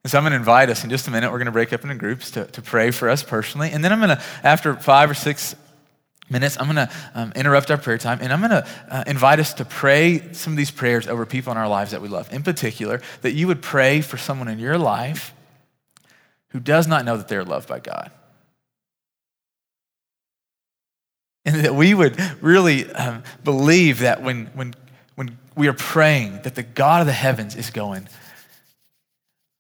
And 0.03 0.11
so 0.11 0.19
I'm 0.19 0.25
going 0.25 0.33
to 0.33 0.37
invite 0.37 0.69
us 0.69 0.85
in 0.85 0.91
just 0.91 1.09
a 1.09 1.11
minute. 1.11 1.31
We're 1.31 1.39
going 1.39 1.47
to 1.47 1.53
break 1.53 1.73
up 1.73 1.83
into 1.83 1.95
groups 1.95 2.33
to, 2.33 2.45
to 2.45 2.61
pray 2.61 2.91
for 2.91 3.09
us 3.09 3.23
personally. 3.23 3.71
And 3.71 3.83
then 3.83 3.93
I'm 3.93 4.01
going 4.01 4.17
to, 4.17 4.23
after 4.43 4.75
five 4.75 5.11
or 5.11 5.15
six 5.15 5.57
minutes, 6.31 6.57
I'm 6.59 6.67
going 6.67 6.89
to 6.89 6.91
um, 7.15 7.33
interrupt 7.37 7.71
our 7.71 7.79
prayer 7.79 7.99
time 7.99 8.19
and 8.21 8.33
I'm 8.33 8.41
going 8.41 8.51
to 8.51 8.67
uh, 8.89 9.05
invite 9.07 9.41
us 9.41 9.55
to 9.55 9.65
pray 9.65 10.33
some 10.33 10.53
of 10.53 10.57
these 10.57 10.71
prayers 10.71 11.07
over 11.07 11.27
people 11.27 11.53
in 11.53 11.59
our 11.59 11.69
lives 11.69 11.91
that 11.91 12.01
we 12.01 12.09
love. 12.09 12.33
In 12.33 12.43
particular, 12.43 13.01
that 13.23 13.33
you 13.33 13.47
would 13.47 13.63
pray 13.63 14.01
for 14.01 14.17
someone 14.17 14.49
in 14.49 14.59
your 14.59 14.79
life 14.79 15.35
who 16.51 16.61
does 16.61 16.87
not 16.87 17.05
know 17.05 17.17
that 17.17 17.29
they're 17.29 17.45
loved 17.45 17.69
by 17.69 17.81
God. 17.81 18.11
And 21.45 21.65
that 21.65 21.75
we 21.75 21.93
would 21.93 22.19
really 22.43 22.91
um, 22.93 23.23
believe 23.43 23.99
that 23.99 24.23
when, 24.23 24.47
when, 24.55 24.75
when 25.15 25.37
we 25.57 25.69
are 25.69 25.75
praying, 25.75 26.41
that 26.43 26.55
the 26.55 26.63
God 26.63 27.03
of 27.03 27.07
the 27.07 27.13
heavens 27.13 27.55
is 27.55 27.69
going, 27.71 28.09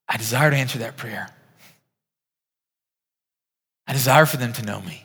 I 0.08 0.16
desire 0.16 0.50
to 0.50 0.56
answer 0.56 0.78
that 0.78 0.96
prayer. 0.96 1.28
I 3.86 3.92
desire 3.92 4.24
for 4.24 4.38
them 4.38 4.52
to 4.54 4.64
know 4.64 4.80
me. 4.80 5.03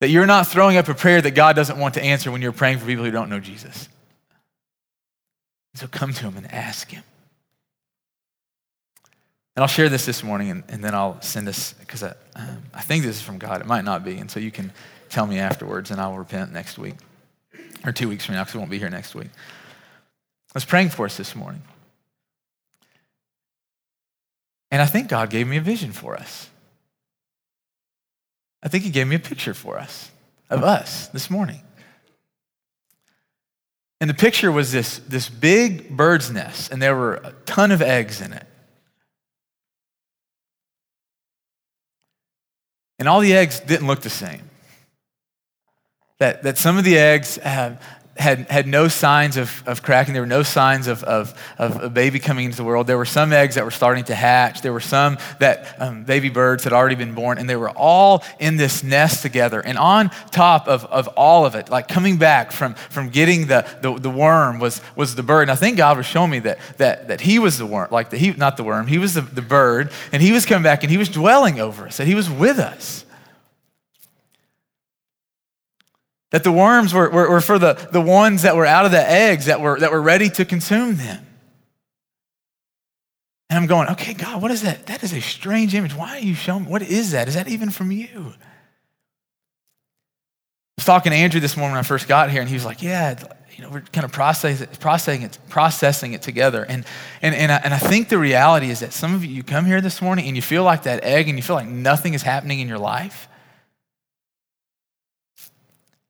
That 0.00 0.10
you're 0.10 0.26
not 0.26 0.46
throwing 0.46 0.76
up 0.76 0.88
a 0.88 0.94
prayer 0.94 1.22
that 1.22 1.32
God 1.32 1.56
doesn't 1.56 1.78
want 1.78 1.94
to 1.94 2.02
answer 2.02 2.30
when 2.30 2.42
you're 2.42 2.52
praying 2.52 2.78
for 2.78 2.86
people 2.86 3.04
who 3.04 3.10
don't 3.10 3.30
know 3.30 3.40
Jesus. 3.40 3.88
So 5.74 5.86
come 5.86 6.12
to 6.12 6.24
Him 6.24 6.36
and 6.36 6.52
ask 6.52 6.90
Him. 6.90 7.02
And 9.56 9.62
I'll 9.62 9.68
share 9.68 9.88
this 9.88 10.04
this 10.04 10.22
morning 10.22 10.50
and, 10.50 10.64
and 10.68 10.84
then 10.84 10.94
I'll 10.94 11.20
send 11.22 11.46
this 11.48 11.72
because 11.74 12.02
I, 12.02 12.12
um, 12.34 12.62
I 12.74 12.82
think 12.82 13.04
this 13.04 13.16
is 13.16 13.22
from 13.22 13.38
God. 13.38 13.62
It 13.62 13.66
might 13.66 13.84
not 13.84 14.04
be. 14.04 14.18
And 14.18 14.30
so 14.30 14.38
you 14.38 14.50
can 14.50 14.70
tell 15.08 15.26
me 15.26 15.38
afterwards 15.38 15.90
and 15.90 15.98
I'll 15.98 16.18
repent 16.18 16.52
next 16.52 16.76
week 16.76 16.96
or 17.84 17.92
two 17.92 18.08
weeks 18.08 18.26
from 18.26 18.34
now 18.34 18.42
because 18.42 18.54
I 18.54 18.58
won't 18.58 18.70
be 18.70 18.78
here 18.78 18.90
next 18.90 19.14
week. 19.14 19.30
I 19.34 20.52
was 20.52 20.66
praying 20.66 20.90
for 20.90 21.06
us 21.06 21.16
this 21.16 21.34
morning. 21.34 21.62
And 24.70 24.82
I 24.82 24.86
think 24.86 25.08
God 25.08 25.30
gave 25.30 25.46
me 25.46 25.56
a 25.56 25.62
vision 25.62 25.92
for 25.92 26.16
us. 26.16 26.50
I 28.66 28.68
think 28.68 28.82
He 28.82 28.90
gave 28.90 29.06
me 29.06 29.14
a 29.14 29.20
picture 29.20 29.54
for 29.54 29.78
us 29.78 30.10
of 30.50 30.64
us 30.64 31.06
this 31.08 31.30
morning. 31.30 31.60
And 34.00 34.10
the 34.10 34.14
picture 34.14 34.50
was 34.50 34.72
this, 34.72 34.98
this 34.98 35.28
big 35.28 35.96
bird's 35.96 36.32
nest, 36.32 36.72
and 36.72 36.82
there 36.82 36.96
were 36.96 37.14
a 37.14 37.32
ton 37.46 37.70
of 37.70 37.80
eggs 37.80 38.20
in 38.20 38.32
it. 38.32 38.44
And 42.98 43.08
all 43.08 43.20
the 43.20 43.34
eggs 43.34 43.60
didn't 43.60 43.86
look 43.86 44.00
the 44.00 44.10
same. 44.10 44.50
That, 46.18 46.42
that 46.42 46.58
some 46.58 46.76
of 46.76 46.82
the 46.82 46.98
eggs 46.98 47.36
have, 47.36 47.80
had, 48.18 48.50
had 48.50 48.66
no 48.66 48.88
signs 48.88 49.36
of, 49.36 49.62
of 49.66 49.82
cracking. 49.82 50.14
There 50.14 50.22
were 50.22 50.26
no 50.26 50.42
signs 50.42 50.86
of, 50.86 51.02
of, 51.04 51.34
of 51.58 51.82
a 51.82 51.88
baby 51.88 52.18
coming 52.18 52.46
into 52.46 52.56
the 52.56 52.64
world. 52.64 52.86
There 52.86 52.98
were 52.98 53.04
some 53.04 53.32
eggs 53.32 53.54
that 53.54 53.64
were 53.64 53.70
starting 53.70 54.04
to 54.04 54.14
hatch. 54.14 54.62
There 54.62 54.72
were 54.72 54.80
some 54.80 55.18
that 55.38 55.80
um, 55.80 56.04
baby 56.04 56.28
birds 56.28 56.64
had 56.64 56.72
already 56.72 56.94
been 56.94 57.14
born, 57.14 57.38
and 57.38 57.48
they 57.48 57.56
were 57.56 57.70
all 57.70 58.24
in 58.38 58.56
this 58.56 58.82
nest 58.82 59.22
together. 59.22 59.60
And 59.60 59.78
on 59.78 60.10
top 60.30 60.68
of, 60.68 60.84
of 60.86 61.08
all 61.08 61.46
of 61.46 61.54
it, 61.54 61.70
like 61.70 61.88
coming 61.88 62.16
back 62.16 62.52
from, 62.52 62.74
from 62.74 63.08
getting 63.08 63.46
the, 63.46 63.66
the, 63.80 63.94
the 63.94 64.10
worm 64.10 64.58
was, 64.58 64.80
was 64.94 65.14
the 65.14 65.22
bird. 65.22 65.42
And 65.42 65.50
I 65.50 65.56
think 65.56 65.76
God 65.76 65.96
was 65.96 66.06
showing 66.06 66.30
me 66.30 66.40
that, 66.40 66.58
that, 66.76 67.08
that 67.08 67.20
he 67.20 67.38
was 67.38 67.58
the 67.58 67.66
worm, 67.66 67.88
like 67.90 68.10
the, 68.10 68.18
he, 68.18 68.32
not 68.32 68.56
the 68.56 68.64
worm, 68.64 68.86
he 68.86 68.98
was 68.98 69.14
the, 69.14 69.22
the 69.22 69.42
bird, 69.42 69.90
and 70.12 70.22
he 70.22 70.32
was 70.32 70.44
coming 70.44 70.62
back 70.62 70.82
and 70.82 70.90
he 70.90 70.98
was 70.98 71.08
dwelling 71.08 71.60
over 71.60 71.86
us, 71.86 71.96
that 71.96 72.06
he 72.06 72.14
was 72.14 72.28
with 72.28 72.58
us. 72.58 73.05
That 76.32 76.42
the 76.44 76.52
worms 76.52 76.92
were, 76.92 77.08
were, 77.08 77.30
were, 77.30 77.40
for 77.40 77.58
the, 77.58 77.74
the 77.92 78.00
ones 78.00 78.42
that 78.42 78.56
were 78.56 78.66
out 78.66 78.84
of 78.84 78.90
the 78.90 79.10
eggs 79.10 79.46
that 79.46 79.60
were, 79.60 79.78
that 79.78 79.92
were 79.92 80.02
ready 80.02 80.28
to 80.30 80.44
consume 80.44 80.96
them. 80.96 81.24
And 83.48 83.58
I'm 83.58 83.66
going, 83.66 83.88
okay, 83.90 84.12
God, 84.12 84.42
what 84.42 84.50
is 84.50 84.62
that? 84.62 84.86
That 84.86 85.04
is 85.04 85.12
a 85.12 85.20
strange 85.20 85.74
image. 85.74 85.94
Why 85.94 86.16
are 86.16 86.20
you 86.20 86.34
showing 86.34 86.64
me? 86.64 86.70
What 86.70 86.82
is 86.82 87.12
that? 87.12 87.28
Is 87.28 87.34
that 87.34 87.46
even 87.48 87.70
from 87.70 87.92
you? 87.92 88.08
I 90.78 90.78
was 90.78 90.84
talking 90.84 91.12
to 91.12 91.16
Andrew 91.16 91.40
this 91.40 91.56
morning 91.56 91.72
when 91.72 91.78
I 91.78 91.84
first 91.84 92.08
got 92.08 92.28
here, 92.30 92.40
and 92.40 92.48
he 92.50 92.54
was 92.54 92.64
like, 92.64 92.82
yeah, 92.82 93.14
you 93.56 93.62
know, 93.62 93.70
we're 93.70 93.80
kind 93.80 94.04
of 94.04 94.12
processing 94.12 94.68
it, 94.68 94.80
processing 94.80 95.22
it, 95.22 95.38
processing 95.48 96.12
it 96.12 96.22
together. 96.22 96.64
And, 96.64 96.84
and, 97.22 97.34
and, 97.34 97.50
I, 97.52 97.56
and 97.64 97.72
I 97.72 97.78
think 97.78 98.08
the 98.08 98.18
reality 98.18 98.68
is 98.68 98.80
that 98.80 98.92
some 98.92 99.14
of 99.14 99.24
you, 99.24 99.30
you 99.30 99.42
come 99.42 99.64
here 99.64 99.80
this 99.80 100.02
morning 100.02 100.26
and 100.26 100.36
you 100.36 100.42
feel 100.42 100.64
like 100.64 100.82
that 100.82 101.04
egg 101.04 101.28
and 101.28 101.38
you 101.38 101.42
feel 101.42 101.56
like 101.56 101.68
nothing 101.68 102.14
is 102.14 102.22
happening 102.22 102.60
in 102.60 102.68
your 102.68 102.78
life. 102.78 103.28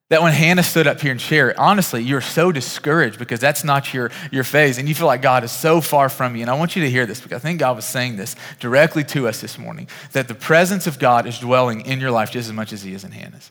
That 0.09 0.23
when 0.23 0.33
Hannah 0.33 0.63
stood 0.63 0.87
up 0.87 1.01
here 1.01 1.11
and 1.11 1.21
shared, 1.21 1.57
honestly, 1.57 2.01
you're 2.01 2.21
so 2.21 2.53
discouraged 2.53 3.19
because 3.19 3.41
that's 3.41 3.65
not 3.65 3.93
your, 3.93 4.13
your 4.31 4.45
phase, 4.45 4.79
and 4.79 4.89
you 4.89 4.95
feel 4.95 5.09
like 5.09 5.21
God 5.21 5.43
is 5.43 5.51
so 5.51 5.81
far 5.81 6.09
from 6.09 6.37
you. 6.37 6.43
And 6.43 6.51
I 6.51 6.55
want 6.55 6.77
you 6.77 6.83
to 6.83 6.91
hear 6.91 7.07
this 7.07 7.21
because 7.21 7.41
I 7.41 7.43
think 7.43 7.59
God 7.59 7.75
was 7.75 7.85
saying 7.85 8.17
this 8.17 8.37
directly 8.61 9.03
to 9.05 9.27
us 9.27 9.41
this 9.41 9.59
morning 9.59 9.89
that 10.13 10.29
the 10.29 10.35
presence 10.35 10.87
of 10.87 11.01
God 11.01 11.27
is 11.27 11.41
dwelling 11.41 11.81
in 11.81 12.01
your 12.01 12.13
life 12.13 12.31
just 12.31 12.49
as 12.49 12.55
much 12.55 12.73
as 12.73 12.85
He 12.85 12.95
is 12.95 13.03
in 13.03 13.11
Hannah's. 13.11 13.51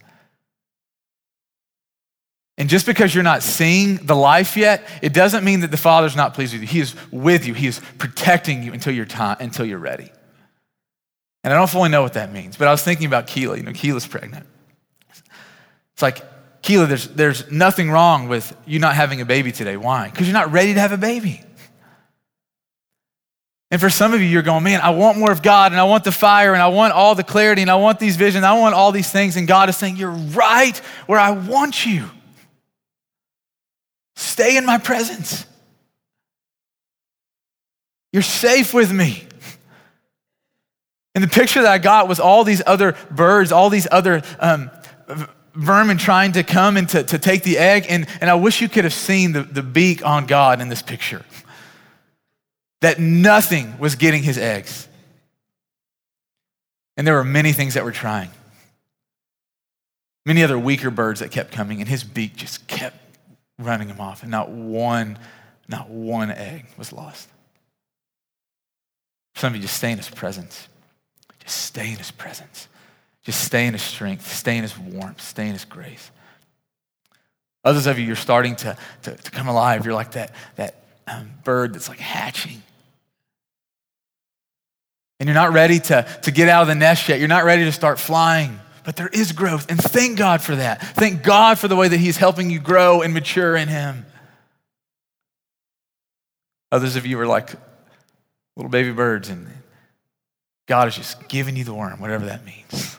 And 2.57 2.69
just 2.69 2.85
because 2.85 3.13
you're 3.13 3.21
not 3.21 3.43
seeing 3.43 3.97
the 3.97 4.15
life 4.15 4.55
yet, 4.55 4.87
it 5.01 5.13
doesn't 5.13 5.43
mean 5.43 5.59
that 5.59 5.71
the 5.71 5.77
Father's 5.77 6.15
not 6.15 6.33
pleased 6.33 6.53
with 6.53 6.61
you. 6.61 6.67
He 6.69 6.79
is 6.79 6.95
with 7.11 7.45
you, 7.45 7.53
He 7.53 7.67
is 7.67 7.81
protecting 7.97 8.63
you 8.63 8.71
until 8.71 8.93
you're, 8.93 9.05
time, 9.05 9.35
until 9.41 9.65
you're 9.65 9.77
ready. 9.77 10.09
And 11.43 11.53
I 11.53 11.57
don't 11.57 11.69
fully 11.69 11.89
know 11.89 12.01
what 12.01 12.13
that 12.13 12.31
means, 12.31 12.55
but 12.55 12.69
I 12.69 12.71
was 12.71 12.81
thinking 12.81 13.07
about 13.07 13.27
Keela. 13.27 13.57
You 13.57 13.63
know, 13.63 13.73
Keela's 13.73 14.07
pregnant. 14.07 14.47
It's 15.11 16.01
like, 16.01 16.21
Keela, 16.65 16.87
there's, 16.87 17.07
there's 17.09 17.51
nothing 17.51 17.91
wrong 17.91 18.27
with 18.27 18.57
you 18.65 18.79
not 18.79 18.95
having 18.95 19.21
a 19.21 19.25
baby 19.25 19.51
today. 19.51 19.77
Why? 19.77 20.09
Because 20.09 20.25
you're 20.25 20.33
not 20.33 20.51
ready 20.51 20.73
to 20.73 20.79
have 20.79 20.91
a 20.91 20.97
baby. 20.97 21.43
And 23.69 23.79
for 23.79 23.91
some 23.91 24.15
of 24.15 24.19
you, 24.19 24.25
you're 24.25 24.41
going, 24.41 24.63
man, 24.63 24.81
I 24.81 24.89
want 24.89 25.19
more 25.19 25.31
of 25.31 25.43
God 25.43 25.73
and 25.73 25.79
I 25.79 25.83
want 25.83 26.05
the 26.05 26.11
fire 26.11 26.53
and 26.53 26.63
I 26.63 26.69
want 26.69 26.93
all 26.93 27.13
the 27.13 27.23
clarity 27.23 27.61
and 27.61 27.69
I 27.69 27.75
want 27.75 27.99
these 27.99 28.15
visions. 28.15 28.43
I 28.43 28.57
want 28.57 28.73
all 28.73 28.91
these 28.91 29.11
things. 29.11 29.37
And 29.37 29.47
God 29.47 29.69
is 29.69 29.77
saying, 29.77 29.97
you're 29.97 30.09
right 30.09 30.75
where 31.05 31.19
I 31.19 31.31
want 31.31 31.85
you. 31.85 32.09
Stay 34.15 34.57
in 34.57 34.65
my 34.65 34.79
presence. 34.79 35.45
You're 38.11 38.23
safe 38.23 38.73
with 38.73 38.91
me. 38.91 39.23
And 41.13 41.23
the 41.23 41.27
picture 41.27 41.61
that 41.61 41.71
I 41.71 41.77
got 41.77 42.07
was 42.07 42.19
all 42.19 42.43
these 42.43 42.63
other 42.65 42.95
birds, 43.11 43.51
all 43.51 43.69
these 43.69 43.87
other 43.91 44.23
um, 44.39 44.71
vermin 45.55 45.97
trying 45.97 46.33
to 46.33 46.43
come 46.43 46.77
and 46.77 46.87
to, 46.89 47.03
to 47.03 47.17
take 47.17 47.43
the 47.43 47.57
egg. 47.57 47.85
And, 47.89 48.07
and 48.21 48.29
I 48.29 48.35
wish 48.35 48.61
you 48.61 48.69
could 48.69 48.83
have 48.83 48.93
seen 48.93 49.31
the, 49.31 49.43
the 49.43 49.63
beak 49.63 50.05
on 50.05 50.25
God 50.25 50.61
in 50.61 50.69
this 50.69 50.81
picture. 50.81 51.23
That 52.81 52.99
nothing 52.99 53.79
was 53.79 53.95
getting 53.95 54.23
his 54.23 54.37
eggs. 54.37 54.87
And 56.97 57.05
there 57.05 57.15
were 57.15 57.23
many 57.23 57.51
things 57.51 57.73
that 57.73 57.83
were 57.83 57.91
trying. 57.91 58.29
Many 60.25 60.43
other 60.43 60.57
weaker 60.57 60.89
birds 60.89 61.19
that 61.19 61.31
kept 61.31 61.51
coming, 61.51 61.79
and 61.79 61.87
his 61.87 62.03
beak 62.03 62.35
just 62.35 62.67
kept 62.67 62.97
running 63.59 63.89
him 63.89 63.99
off. 63.99 64.23
And 64.23 64.31
not 64.31 64.49
one, 64.49 65.19
not 65.67 65.89
one 65.89 66.31
egg 66.31 66.65
was 66.77 66.91
lost. 66.91 67.29
Some 69.35 69.51
of 69.51 69.55
you 69.55 69.61
just 69.61 69.77
stay 69.77 69.91
in 69.91 69.97
his 69.97 70.09
presence. 70.09 70.67
Just 71.39 71.57
stay 71.57 71.91
in 71.91 71.97
his 71.97 72.11
presence. 72.11 72.67
Just 73.25 73.43
stay 73.43 73.65
in 73.65 73.73
his 73.73 73.81
strength, 73.81 74.31
stay 74.31 74.55
in 74.55 74.61
his 74.61 74.77
warmth, 74.77 75.19
stay 75.19 75.47
in 75.47 75.53
his 75.53 75.65
grace. 75.65 76.11
Others 77.63 77.87
of 77.87 77.97
you, 77.97 78.05
you're 78.05 78.15
starting 78.15 78.55
to, 78.57 78.77
to, 79.01 79.15
to 79.15 79.31
come 79.31 79.47
alive. 79.47 79.83
You're 79.83 79.95
like 79.95 80.11
that, 80.11 80.33
that 80.55 80.83
um, 81.07 81.31
bird 81.43 81.73
that's 81.73 81.89
like 81.89 81.99
hatching. 81.99 82.61
And 85.19 85.27
you're 85.27 85.33
not 85.33 85.53
ready 85.53 85.79
to, 85.79 86.07
to 86.23 86.31
get 86.31 86.49
out 86.49 86.61
of 86.61 86.67
the 86.67 86.75
nest 86.75 87.09
yet. 87.09 87.17
You're 87.17 87.27
not 87.27 87.45
ready 87.45 87.63
to 87.63 87.71
start 87.71 87.99
flying. 87.99 88.59
But 88.83 88.95
there 88.97 89.07
is 89.07 89.31
growth. 89.31 89.71
And 89.71 89.81
thank 89.81 90.17
God 90.17 90.41
for 90.41 90.55
that. 90.55 90.79
Thank 90.79 91.23
God 91.23 91.57
for 91.57 91.67
the 91.67 91.75
way 91.75 91.87
that 91.87 91.97
He's 91.97 92.17
helping 92.17 92.51
you 92.51 92.59
grow 92.59 93.01
and 93.01 93.15
mature 93.15 93.55
in 93.55 93.67
Him. 93.67 94.05
Others 96.71 96.95
of 96.95 97.07
you 97.07 97.19
are 97.19 97.25
like 97.25 97.49
little 98.55 98.69
baby 98.69 98.91
birds, 98.91 99.29
and 99.29 99.47
God 100.67 100.87
is 100.87 100.95
just 100.95 101.27
giving 101.27 101.55
you 101.55 101.63
the 101.63 101.73
worm, 101.73 101.99
whatever 101.99 102.25
that 102.25 102.45
means. 102.45 102.97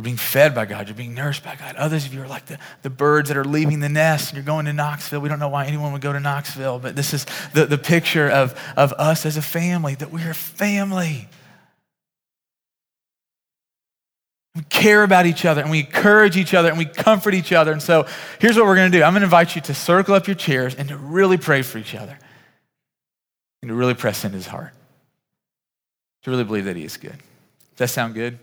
You're 0.00 0.04
being 0.06 0.16
fed 0.16 0.54
by 0.54 0.64
God. 0.64 0.88
You're 0.88 0.96
being 0.96 1.12
nourished 1.12 1.44
by 1.44 1.56
God. 1.56 1.76
Others 1.76 2.06
of 2.06 2.14
you 2.14 2.22
are 2.22 2.26
like 2.26 2.46
the, 2.46 2.58
the 2.80 2.88
birds 2.88 3.28
that 3.28 3.36
are 3.36 3.44
leaving 3.44 3.80
the 3.80 3.88
nest 3.90 4.30
and 4.30 4.36
you're 4.36 4.46
going 4.46 4.64
to 4.64 4.72
Knoxville. 4.72 5.20
We 5.20 5.28
don't 5.28 5.38
know 5.38 5.50
why 5.50 5.66
anyone 5.66 5.92
would 5.92 6.00
go 6.00 6.10
to 6.10 6.18
Knoxville, 6.18 6.78
but 6.78 6.96
this 6.96 7.12
is 7.12 7.26
the, 7.52 7.66
the 7.66 7.76
picture 7.76 8.26
of, 8.26 8.58
of 8.78 8.94
us 8.94 9.26
as 9.26 9.36
a 9.36 9.42
family, 9.42 9.94
that 9.96 10.10
we're 10.10 10.30
a 10.30 10.34
family. 10.34 11.28
We 14.54 14.62
care 14.70 15.02
about 15.02 15.26
each 15.26 15.44
other 15.44 15.60
and 15.60 15.70
we 15.70 15.80
encourage 15.80 16.38
each 16.38 16.54
other 16.54 16.70
and 16.70 16.78
we 16.78 16.86
comfort 16.86 17.34
each 17.34 17.52
other. 17.52 17.70
And 17.70 17.82
so 17.82 18.06
here's 18.38 18.56
what 18.56 18.64
we're 18.64 18.76
going 18.76 18.90
to 18.90 18.96
do 18.96 19.04
I'm 19.04 19.12
going 19.12 19.20
to 19.20 19.26
invite 19.26 19.54
you 19.54 19.60
to 19.60 19.74
circle 19.74 20.14
up 20.14 20.26
your 20.26 20.34
chairs 20.34 20.74
and 20.74 20.88
to 20.88 20.96
really 20.96 21.36
pray 21.36 21.60
for 21.60 21.76
each 21.76 21.94
other 21.94 22.18
and 23.60 23.68
to 23.68 23.74
really 23.74 23.92
press 23.92 24.24
into 24.24 24.38
his 24.38 24.46
heart, 24.46 24.72
to 26.22 26.30
really 26.30 26.44
believe 26.44 26.64
that 26.64 26.76
he 26.76 26.84
is 26.84 26.96
good. 26.96 27.18
Does 27.72 27.76
that 27.76 27.88
sound 27.88 28.14
good? 28.14 28.38